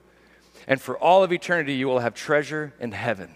[0.68, 3.32] And for all of eternity, you will have treasure in heaven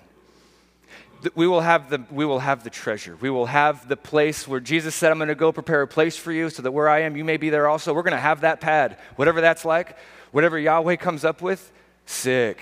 [1.36, 4.60] we will have the we will have the treasure we will have the place where
[4.60, 7.02] jesus said i'm going to go prepare a place for you so that where i
[7.02, 9.98] am you may be there also we're going to have that pad whatever that's like
[10.32, 11.72] whatever yahweh comes up with
[12.06, 12.62] sick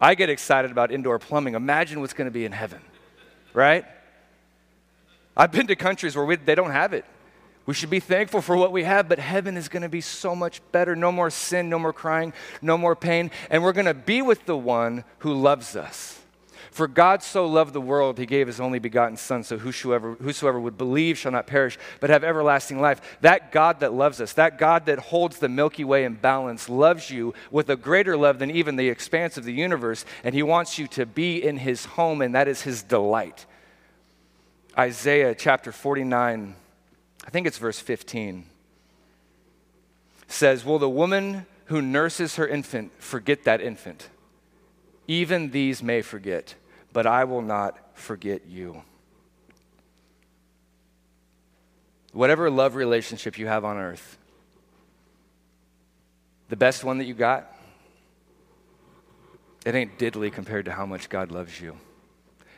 [0.00, 2.80] i get excited about indoor plumbing imagine what's going to be in heaven
[3.52, 3.84] right
[5.36, 7.04] i've been to countries where we, they don't have it
[7.64, 10.34] we should be thankful for what we have, but heaven is going to be so
[10.34, 10.96] much better.
[10.96, 13.30] No more sin, no more crying, no more pain.
[13.50, 16.21] And we're going to be with the one who loves us.
[16.72, 20.58] For God so loved the world, he gave his only begotten Son, so whosoever, whosoever
[20.58, 23.18] would believe shall not perish, but have everlasting life.
[23.20, 27.10] That God that loves us, that God that holds the Milky Way in balance, loves
[27.10, 30.78] you with a greater love than even the expanse of the universe, and he wants
[30.78, 33.44] you to be in his home, and that is his delight.
[34.78, 36.54] Isaiah chapter 49,
[37.26, 38.46] I think it's verse 15,
[40.26, 44.08] says, Will the woman who nurses her infant forget that infant?
[45.06, 46.54] Even these may forget
[46.92, 48.82] but I will not forget you.
[52.12, 54.18] Whatever love relationship you have on earth,
[56.50, 57.50] the best one that you got,
[59.64, 61.76] it ain't diddly compared to how much God loves you.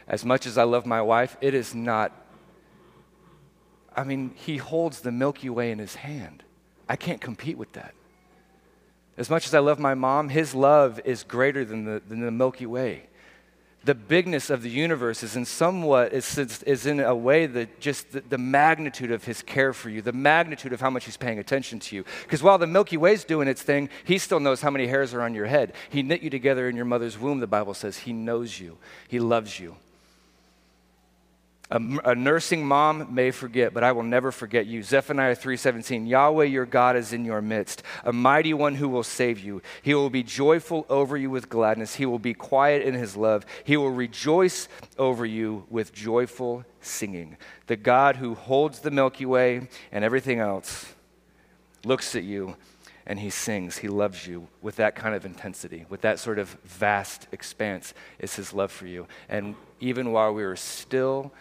[0.09, 2.12] As much as I love my wife, it is not.
[3.94, 6.42] I mean, he holds the Milky Way in his hand.
[6.88, 7.94] I can't compete with that.
[9.16, 12.33] As much as I love my mom, his love is greater than the, than the
[12.33, 13.07] Milky Way
[13.85, 18.12] the bigness of the universe is in somewhat is, is in a way that just
[18.12, 21.38] the, the, magnitude of his care for you the magnitude of how much he's paying
[21.38, 22.05] attention to you.
[22.23, 25.23] Because while the milky way's doing its thing he still knows how many hairs are
[25.23, 25.73] on your head.
[25.90, 27.99] He knit you together in your mother's womb the bible says.
[27.99, 28.79] He knows you.
[29.09, 29.77] He loves you
[31.70, 34.83] a, a, nursing mom may forget, but I will never forget you.
[34.83, 36.07] Zephaniah 3:17.
[36.07, 39.62] Yahweh your God is in your midst, a mighty one who will save you.
[39.81, 41.94] He will be joyful over you with gladness.
[41.94, 43.46] He will be quiet in his love.
[43.64, 47.38] He will rejoice over you with joyful singing.
[47.66, 50.94] The God who holds the Milky Way and everything else
[51.83, 52.57] looks at you
[53.07, 53.79] and he sings.
[53.79, 58.37] He loves you with that kind of intensity, with that sort of vast expanse is
[58.37, 59.07] his love for you.
[59.29, 61.33] And even while we were still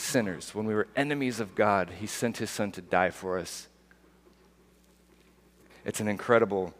[0.00, 3.68] sinners, when we were enemies of God, He sent His Son to die for us.
[5.84, 6.74] It's an incredible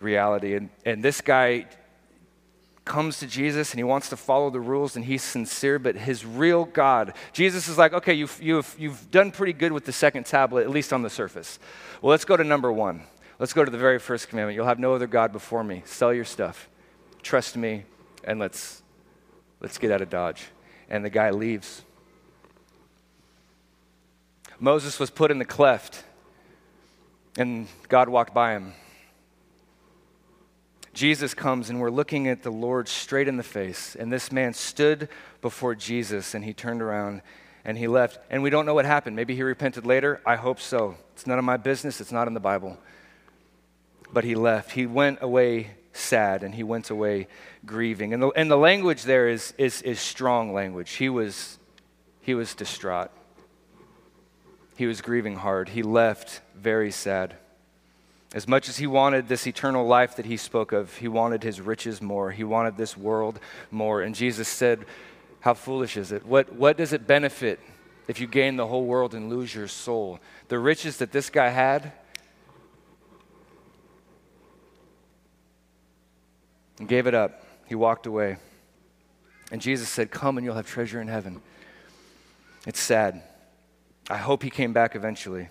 [0.00, 0.54] reality.
[0.54, 1.66] And, and this guy
[2.84, 6.26] comes to Jesus and he wants to follow the rules and he's sincere, but his
[6.26, 10.26] real God, Jesus is like, okay, you've, you've, you've done pretty good with the second
[10.26, 11.58] tablet, at least on the surface.
[12.00, 13.02] Well, let's go to number one.
[13.38, 14.56] Let's go to the very first commandment.
[14.56, 15.82] You'll have no other God before me.
[15.84, 16.68] Sell your stuff,
[17.22, 17.84] trust me,
[18.24, 18.82] and let's,
[19.60, 20.44] let's get out of Dodge.
[20.90, 21.82] And the guy leaves.
[24.62, 26.04] Moses was put in the cleft,
[27.36, 28.74] and God walked by him.
[30.94, 33.96] Jesus comes, and we're looking at the Lord straight in the face.
[33.96, 35.08] And this man stood
[35.40, 37.22] before Jesus, and he turned around
[37.64, 38.20] and he left.
[38.30, 39.16] And we don't know what happened.
[39.16, 40.20] Maybe he repented later.
[40.24, 40.96] I hope so.
[41.14, 42.78] It's none of my business, it's not in the Bible.
[44.12, 44.70] But he left.
[44.70, 47.26] He went away sad, and he went away
[47.66, 48.14] grieving.
[48.14, 50.92] And the, and the language there is, is, is strong language.
[50.92, 51.58] He was,
[52.20, 53.10] he was distraught.
[54.82, 55.68] He was grieving hard.
[55.68, 57.36] He left very sad.
[58.34, 61.60] As much as he wanted this eternal life that he spoke of, he wanted his
[61.60, 62.32] riches more.
[62.32, 63.38] He wanted this world
[63.70, 64.02] more.
[64.02, 64.84] And Jesus said,
[65.38, 66.26] How foolish is it?
[66.26, 67.60] What, what does it benefit
[68.08, 70.18] if you gain the whole world and lose your soul?
[70.48, 71.92] The riches that this guy had,
[76.80, 77.46] and gave it up.
[77.68, 78.36] He walked away.
[79.52, 81.40] And Jesus said, Come and you'll have treasure in heaven.
[82.66, 83.22] It's sad.
[84.10, 85.48] I hope he came back eventually.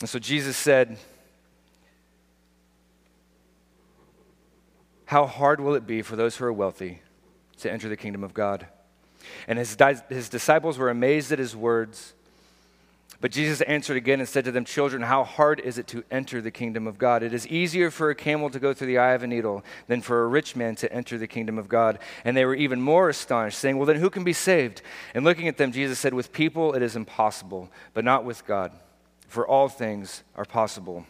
[0.00, 0.98] And so Jesus said,
[5.06, 7.00] How hard will it be for those who are wealthy
[7.60, 8.66] to enter the kingdom of God?
[9.46, 9.76] And his,
[10.10, 12.12] his disciples were amazed at his words.
[13.20, 16.40] But Jesus answered again and said to them, Children, how hard is it to enter
[16.40, 17.24] the kingdom of God?
[17.24, 20.02] It is easier for a camel to go through the eye of a needle than
[20.02, 21.98] for a rich man to enter the kingdom of God.
[22.24, 24.82] And they were even more astonished, saying, Well, then who can be saved?
[25.14, 28.70] And looking at them, Jesus said, With people it is impossible, but not with God.
[29.26, 31.04] For all things are possible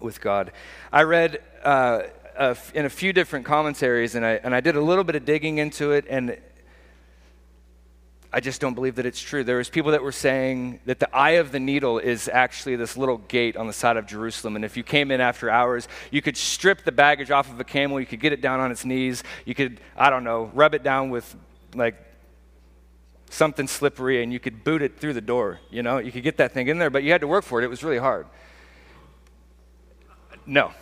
[0.00, 0.52] with God.
[0.92, 2.02] I read uh,
[2.36, 5.24] uh, in a few different commentaries, and I, and I did a little bit of
[5.24, 6.36] digging into it, and
[8.34, 9.44] I just don't believe that it's true.
[9.44, 12.96] There was people that were saying that the eye of the needle is actually this
[12.96, 14.56] little gate on the side of Jerusalem.
[14.56, 17.64] And if you came in after hours, you could strip the baggage off of a
[17.64, 20.74] camel, you could get it down on its knees, you could, I don't know, rub
[20.74, 21.32] it down with
[21.76, 21.94] like
[23.30, 25.60] something slippery and you could boot it through the door.
[25.70, 27.62] You know, you could get that thing in there, but you had to work for
[27.62, 27.64] it.
[27.64, 28.26] It was really hard.
[30.44, 30.72] No,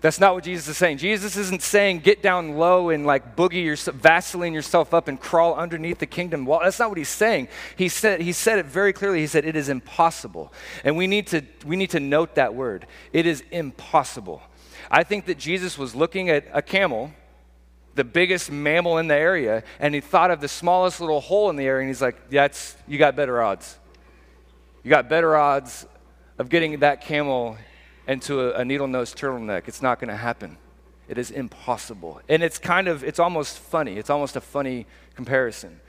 [0.00, 0.96] that's not what Jesus is saying.
[0.98, 5.54] Jesus isn't saying get down low and like boogie your Vaseline yourself up and crawl
[5.54, 6.60] underneath the kingdom wall.
[6.62, 7.48] That's not what he's saying.
[7.76, 9.20] He said, he said it very clearly.
[9.20, 10.52] He said it is impossible.
[10.84, 12.86] And we need, to, we need to note that word.
[13.12, 14.42] It is impossible.
[14.90, 17.12] I think that Jesus was looking at a camel,
[17.94, 21.56] the biggest mammal in the area, and he thought of the smallest little hole in
[21.56, 23.78] the area, and he's like, that's, you got better odds.
[24.82, 25.86] You got better odds
[26.38, 27.58] of getting that camel
[28.06, 29.68] into a, a needle nosed turtleneck.
[29.68, 30.56] It's not going to happen.
[31.08, 32.20] It is impossible.
[32.28, 33.96] And it's kind of, it's almost funny.
[33.96, 35.80] It's almost a funny comparison.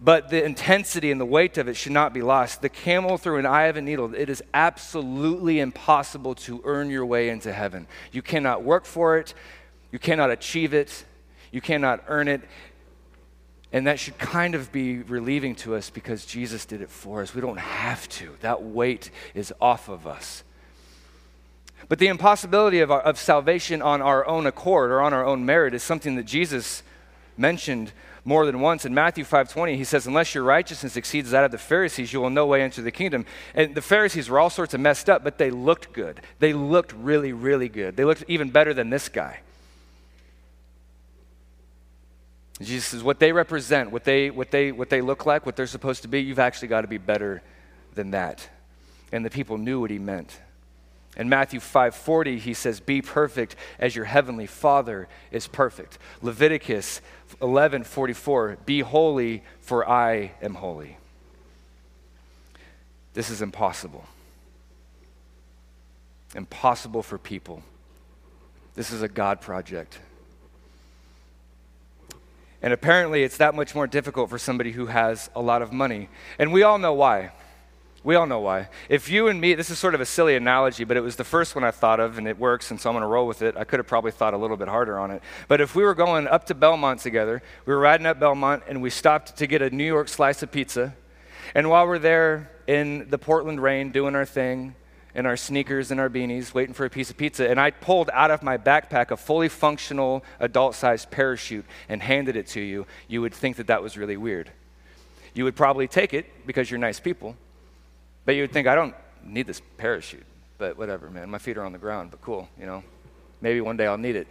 [0.00, 2.62] But the intensity and the weight of it should not be lost.
[2.62, 7.04] The camel through an eye of a needle, it is absolutely impossible to earn your
[7.04, 7.86] way into heaven.
[8.12, 9.34] You cannot work for it,
[9.90, 11.04] you cannot achieve it,
[11.50, 12.42] you cannot earn it.
[13.72, 17.34] And that should kind of be relieving to us because Jesus did it for us.
[17.34, 18.34] We don't have to.
[18.40, 20.42] That weight is off of us.
[21.88, 25.46] But the impossibility of, our, of salvation on our own accord or on our own
[25.46, 26.82] merit is something that Jesus
[27.36, 27.92] mentioned
[28.24, 28.84] more than once.
[28.84, 32.28] In Matthew 5:20, he says, "Unless your righteousness exceeds that of the Pharisees, you will
[32.28, 33.24] no way enter the kingdom."
[33.54, 36.20] And the Pharisees were all sorts of messed up, but they looked good.
[36.38, 37.96] They looked really, really good.
[37.96, 39.40] They looked even better than this guy.
[42.60, 45.66] Jesus says, what they represent, what they, what, they, what they look like, what they're
[45.66, 47.40] supposed to be, you've actually got to be better
[47.94, 48.48] than that.
[49.12, 50.40] And the people knew what he meant.
[51.18, 55.98] In Matthew 5:40 he says be perfect as your heavenly Father is perfect.
[56.22, 57.00] Leviticus
[57.42, 60.96] 11:44 be holy for I am holy.
[63.14, 64.06] This is impossible.
[66.36, 67.62] Impossible for people.
[68.76, 69.98] This is a God project.
[72.62, 76.08] And apparently, it's that much more difficult for somebody who has a lot of money.
[76.38, 77.30] And we all know why.
[78.04, 78.68] We all know why.
[78.88, 81.24] If you and me, this is sort of a silly analogy, but it was the
[81.24, 83.42] first one I thought of, and it works, and so I'm going to roll with
[83.42, 83.56] it.
[83.56, 85.20] I could have probably thought a little bit harder on it.
[85.48, 88.80] But if we were going up to Belmont together, we were riding up Belmont, and
[88.80, 90.94] we stopped to get a New York slice of pizza.
[91.56, 94.76] And while we're there in the Portland rain doing our thing,
[95.14, 98.10] in our sneakers and our beanies, waiting for a piece of pizza, and I pulled
[98.12, 102.86] out of my backpack a fully functional adult sized parachute and handed it to you,
[103.08, 104.52] you would think that that was really weird.
[105.34, 107.36] You would probably take it because you're nice people
[108.28, 110.26] but you would think, I don't need this parachute.
[110.58, 111.30] But whatever, man.
[111.30, 112.84] My feet are on the ground, but cool, you know.
[113.40, 114.28] Maybe one day I'll need it.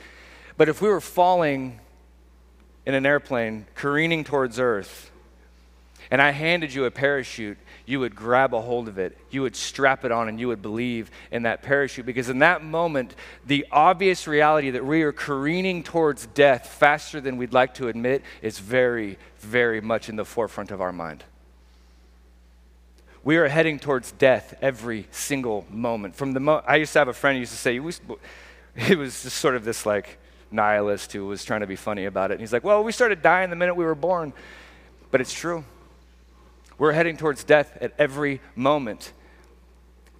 [0.55, 1.79] But if we were falling
[2.85, 5.09] in an airplane, careening towards Earth,
[6.11, 9.55] and I handed you a parachute, you would grab a hold of it, you would
[9.55, 12.05] strap it on, and you would believe in that parachute.
[12.05, 13.15] Because in that moment,
[13.47, 18.21] the obvious reality that we are careening towards death faster than we'd like to admit
[18.43, 21.23] is very, very much in the forefront of our mind.
[23.27, 26.15] We are heading towards death every single moment.
[26.15, 29.21] From the mo- I used to have a friend who used to say, he was
[29.21, 30.17] just sort of this like
[30.49, 32.35] nihilist who was trying to be funny about it.
[32.35, 34.31] And he's like, well, we started dying the minute we were born.
[35.11, 35.65] But it's true.
[36.77, 39.11] We're heading towards death at every moment.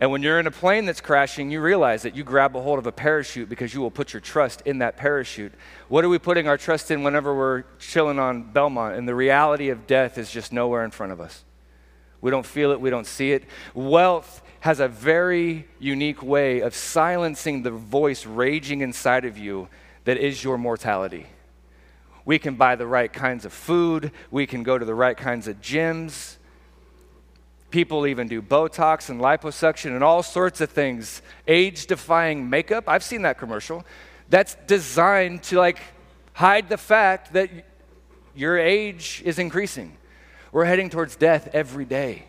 [0.01, 2.78] And when you're in a plane that's crashing, you realize that you grab a hold
[2.78, 5.53] of a parachute because you will put your trust in that parachute.
[5.88, 8.97] What are we putting our trust in whenever we're chilling on Belmont?
[8.97, 11.45] And the reality of death is just nowhere in front of us.
[12.22, 13.43] We don't feel it, we don't see it.
[13.74, 19.68] Wealth has a very unique way of silencing the voice raging inside of you
[20.05, 21.28] that is your mortality.
[22.26, 25.47] We can buy the right kinds of food, we can go to the right kinds
[25.47, 26.38] of gyms.
[27.70, 31.22] People even do Botox and liposuction and all sorts of things.
[31.47, 32.86] Age defying makeup.
[32.88, 33.86] I've seen that commercial.
[34.30, 35.80] That's designed to like
[36.32, 37.49] hide the fact that
[38.34, 39.97] your age is increasing.
[40.52, 42.26] We're heading towards death every day.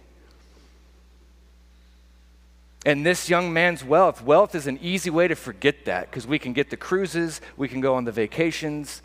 [2.87, 6.39] And this young man's wealth, wealth is an easy way to forget that because we
[6.39, 9.03] can get the cruises, we can go on the vacations,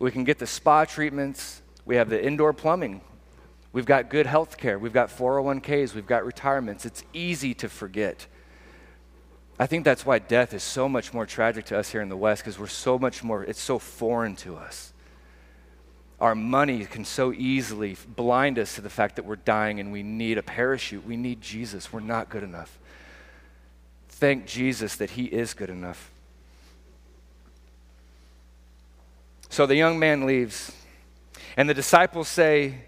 [0.00, 1.62] We can get the spa treatments.
[1.84, 3.00] We have the indoor plumbing.
[3.72, 4.78] We've got good health care.
[4.78, 5.94] We've got 401ks.
[5.94, 6.84] We've got retirements.
[6.84, 8.26] It's easy to forget.
[9.58, 12.16] I think that's why death is so much more tragic to us here in the
[12.16, 14.91] West because we're so much more, it's so foreign to us.
[16.22, 20.04] Our money can so easily blind us to the fact that we're dying and we
[20.04, 21.04] need a parachute.
[21.04, 21.92] We need Jesus.
[21.92, 22.78] We're not good enough.
[24.08, 26.12] Thank Jesus that He is good enough.
[29.48, 30.70] So the young man leaves,
[31.56, 32.84] and the disciples say,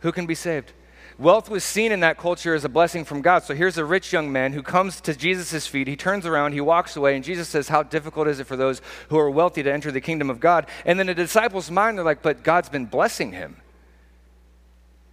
[0.00, 0.74] Who can be saved?
[1.20, 3.42] Wealth was seen in that culture as a blessing from God.
[3.42, 5.86] So here's a rich young man who comes to Jesus' feet.
[5.86, 8.80] He turns around, he walks away, and Jesus says, How difficult is it for those
[9.10, 10.66] who are wealthy to enter the kingdom of God?
[10.86, 13.58] And then the disciples' mind, they're like, But God's been blessing him.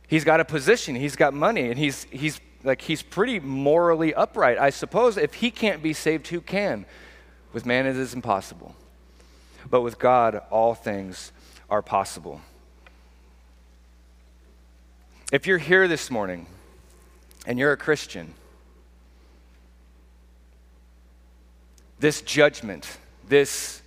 [0.08, 4.58] He's got a position, he's got money, and he's, he's like, he's pretty morally upright.
[4.58, 6.86] I suppose if he can't be saved, who can?
[7.51, 8.76] With man, it is impossible.
[9.70, 11.34] But with God, all things
[11.70, 12.39] are possible.
[15.30, 16.45] If you're here this morning
[17.45, 18.34] and you're a Christian,
[21.99, 22.97] this judgment,
[23.28, 23.82] this,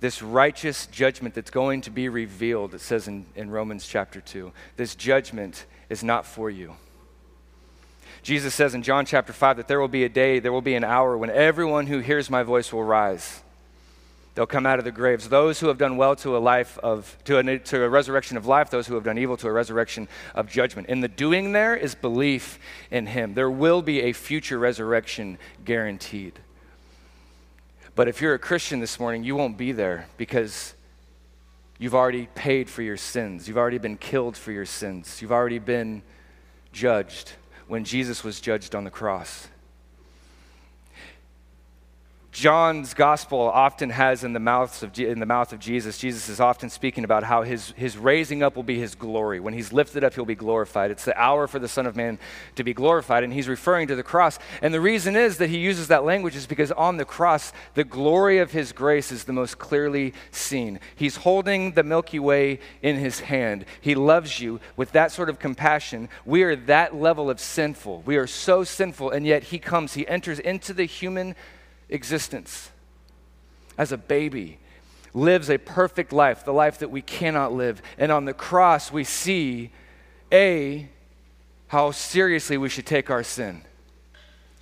[0.00, 4.52] this righteous judgment that's going to be revealed, it says in, in Romans chapter 2,
[4.76, 6.76] this judgment is not for you.
[8.22, 10.76] Jesus says in John chapter 5 that there will be a day, there will be
[10.76, 13.42] an hour when everyone who hears my voice will rise.
[14.36, 15.30] They'll come out of the graves.
[15.30, 18.44] Those who have done well to a life of, to a, to a resurrection of
[18.44, 20.88] life, those who have done evil to a resurrection of judgment.
[20.90, 22.58] And the doing there is belief
[22.90, 23.32] in Him.
[23.32, 26.38] There will be a future resurrection guaranteed.
[27.94, 30.74] But if you're a Christian this morning, you won't be there because
[31.78, 33.48] you've already paid for your sins.
[33.48, 35.22] You've already been killed for your sins.
[35.22, 36.02] You've already been
[36.74, 37.32] judged
[37.68, 39.48] when Jesus was judged on the cross.
[42.36, 46.38] John's gospel often has in the, mouths of, in the mouth of Jesus, Jesus is
[46.38, 49.40] often speaking about how his, his raising up will be his glory.
[49.40, 50.90] When he's lifted up, he'll be glorified.
[50.90, 52.18] It's the hour for the Son of Man
[52.56, 54.38] to be glorified, and he's referring to the cross.
[54.60, 57.84] And the reason is that he uses that language is because on the cross, the
[57.84, 60.78] glory of his grace is the most clearly seen.
[60.94, 63.64] He's holding the Milky Way in his hand.
[63.80, 66.10] He loves you with that sort of compassion.
[66.26, 68.02] We are that level of sinful.
[68.04, 71.34] We are so sinful, and yet he comes, he enters into the human
[71.88, 72.70] existence
[73.78, 74.58] as a baby,
[75.14, 77.82] lives a perfect life, the life that we cannot live.
[77.98, 79.70] And on the cross, we see
[80.32, 80.88] A,
[81.68, 83.62] how seriously we should take our sin.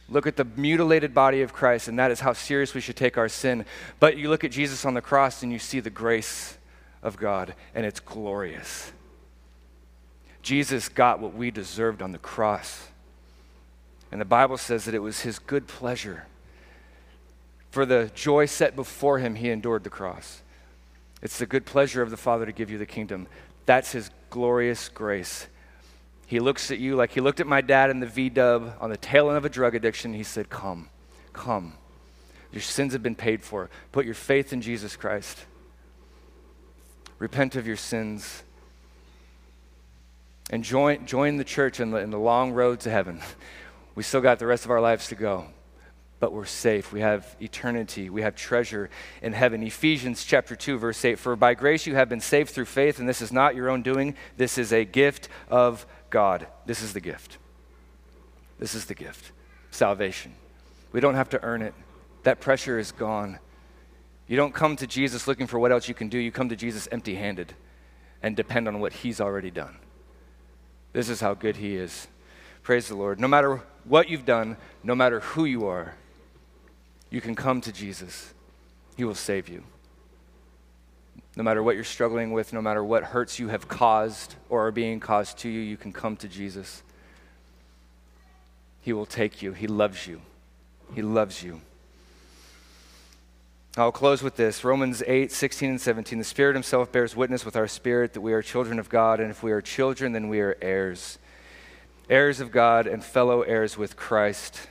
[0.08, 3.16] Look at the mutilated body of Christ, and that is how serious we should take
[3.16, 3.64] our sin.
[4.00, 6.58] But you look at Jesus on the cross and you see the grace
[7.02, 8.92] of God, and it's glorious.
[10.42, 12.88] Jesus got what we deserved on the cross.
[14.12, 16.26] And the Bible says that it was his good pleasure
[17.74, 20.42] for the joy set before him, he endured the cross.
[21.22, 23.26] It's the good pleasure of the Father to give you the kingdom.
[23.66, 25.48] That's his glorious grace.
[26.28, 28.90] He looks at you like he looked at my dad in the V dub on
[28.90, 30.14] the tail end of a drug addiction.
[30.14, 30.88] He said, Come,
[31.32, 31.72] come.
[32.52, 33.68] Your sins have been paid for.
[33.90, 35.44] Put your faith in Jesus Christ.
[37.18, 38.44] Repent of your sins.
[40.48, 43.20] And join, join the church in the, in the long road to heaven.
[43.96, 45.48] We still got the rest of our lives to go
[46.24, 46.90] but we're safe.
[46.90, 48.08] We have eternity.
[48.08, 48.88] We have treasure
[49.20, 49.62] in heaven.
[49.62, 53.06] Ephesians chapter 2 verse 8 For by grace you have been saved through faith and
[53.06, 54.14] this is not your own doing.
[54.38, 56.46] This is a gift of God.
[56.64, 57.36] This is the gift.
[58.58, 59.32] This is the gift.
[59.70, 60.32] Salvation.
[60.92, 61.74] We don't have to earn it.
[62.22, 63.38] That pressure is gone.
[64.26, 66.16] You don't come to Jesus looking for what else you can do.
[66.16, 67.52] You come to Jesus empty-handed
[68.22, 69.76] and depend on what he's already done.
[70.94, 72.08] This is how good he is.
[72.62, 73.20] Praise the Lord.
[73.20, 75.96] No matter what you've done, no matter who you are,
[77.14, 78.34] you can come to Jesus.
[78.96, 79.62] He will save you.
[81.36, 84.72] No matter what you're struggling with, no matter what hurts you have caused or are
[84.72, 86.82] being caused to you, you can come to Jesus.
[88.80, 89.52] He will take you.
[89.52, 90.22] He loves you.
[90.92, 91.60] He loves you.
[93.76, 96.18] I'll close with this Romans 8, 16 and 17.
[96.18, 99.30] The Spirit Himself bears witness with our spirit that we are children of God, and
[99.30, 101.20] if we are children, then we are heirs.
[102.10, 104.66] Heirs of God and fellow heirs with Christ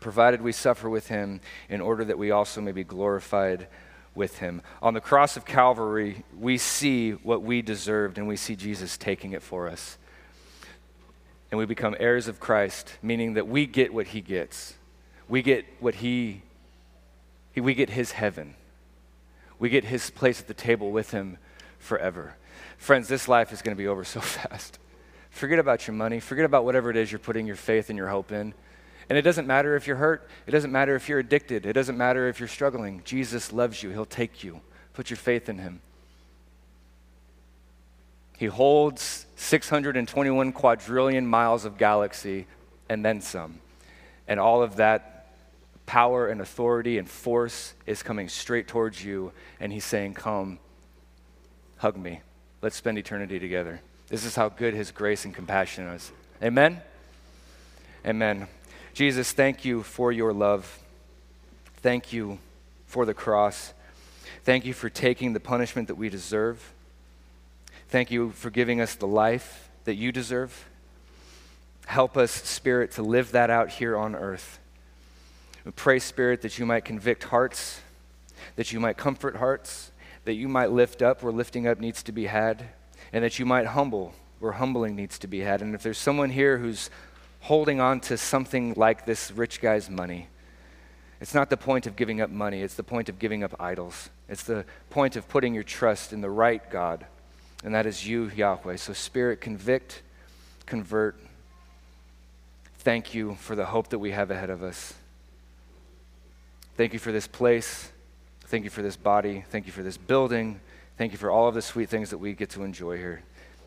[0.00, 3.68] provided we suffer with him in order that we also may be glorified
[4.14, 4.62] with him.
[4.82, 9.32] On the cross of Calvary, we see what we deserved, and we see Jesus taking
[9.32, 9.96] it for us.
[11.50, 14.74] And we become heirs of Christ, meaning that we get what he gets.
[15.28, 16.42] We get what he,
[17.54, 18.54] we get his heaven.
[19.58, 21.38] We get his place at the table with him
[21.78, 22.36] forever.
[22.76, 24.78] Friends, this life is going to be over so fast.
[25.30, 26.20] Forget about your money.
[26.20, 28.54] Forget about whatever it is you're putting your faith and your hope in.
[29.08, 31.96] And it doesn't matter if you're hurt, it doesn't matter if you're addicted, it doesn't
[31.96, 33.02] matter if you're struggling.
[33.04, 34.60] Jesus loves you, He'll take you
[34.98, 35.80] Put your faith in him.
[38.36, 42.48] He holds 621 quadrillion miles of galaxy
[42.88, 43.60] and then some.
[44.26, 45.28] And all of that
[45.86, 49.30] power and authority and force is coming straight towards you.
[49.60, 50.58] And he's saying, Come,
[51.76, 52.20] hug me.
[52.60, 53.80] Let's spend eternity together.
[54.08, 56.10] This is how good his grace and compassion is.
[56.42, 56.82] Amen?
[58.04, 58.48] Amen.
[58.98, 60.80] Jesus, thank you for your love.
[61.82, 62.40] Thank you
[62.88, 63.72] for the cross.
[64.42, 66.72] Thank you for taking the punishment that we deserve.
[67.90, 70.66] Thank you for giving us the life that you deserve.
[71.86, 74.58] Help us, Spirit, to live that out here on earth.
[75.64, 77.80] We pray, Spirit, that you might convict hearts,
[78.56, 79.92] that you might comfort hearts,
[80.24, 82.70] that you might lift up where lifting up needs to be had,
[83.12, 85.62] and that you might humble where humbling needs to be had.
[85.62, 86.90] And if there's someone here who's
[87.40, 90.28] holding on to something like this rich guy's money,
[91.20, 94.10] it's not the point of giving up money, it's the point of giving up idols.
[94.28, 97.06] It's the point of putting your trust in the right God
[97.64, 98.76] and that is you, Yahweh.
[98.76, 100.02] So, Spirit, convict,
[100.66, 101.18] convert.
[102.78, 104.94] Thank you for the hope that we have ahead of us.
[106.76, 107.90] Thank you for this place.
[108.42, 109.44] Thank you for this body.
[109.50, 110.60] Thank you for this building.
[110.96, 113.22] Thank you for all of the sweet things that we get to enjoy here.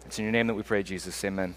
[0.06, 1.24] It's in your name that we pray, Jesus.
[1.24, 1.56] Amen.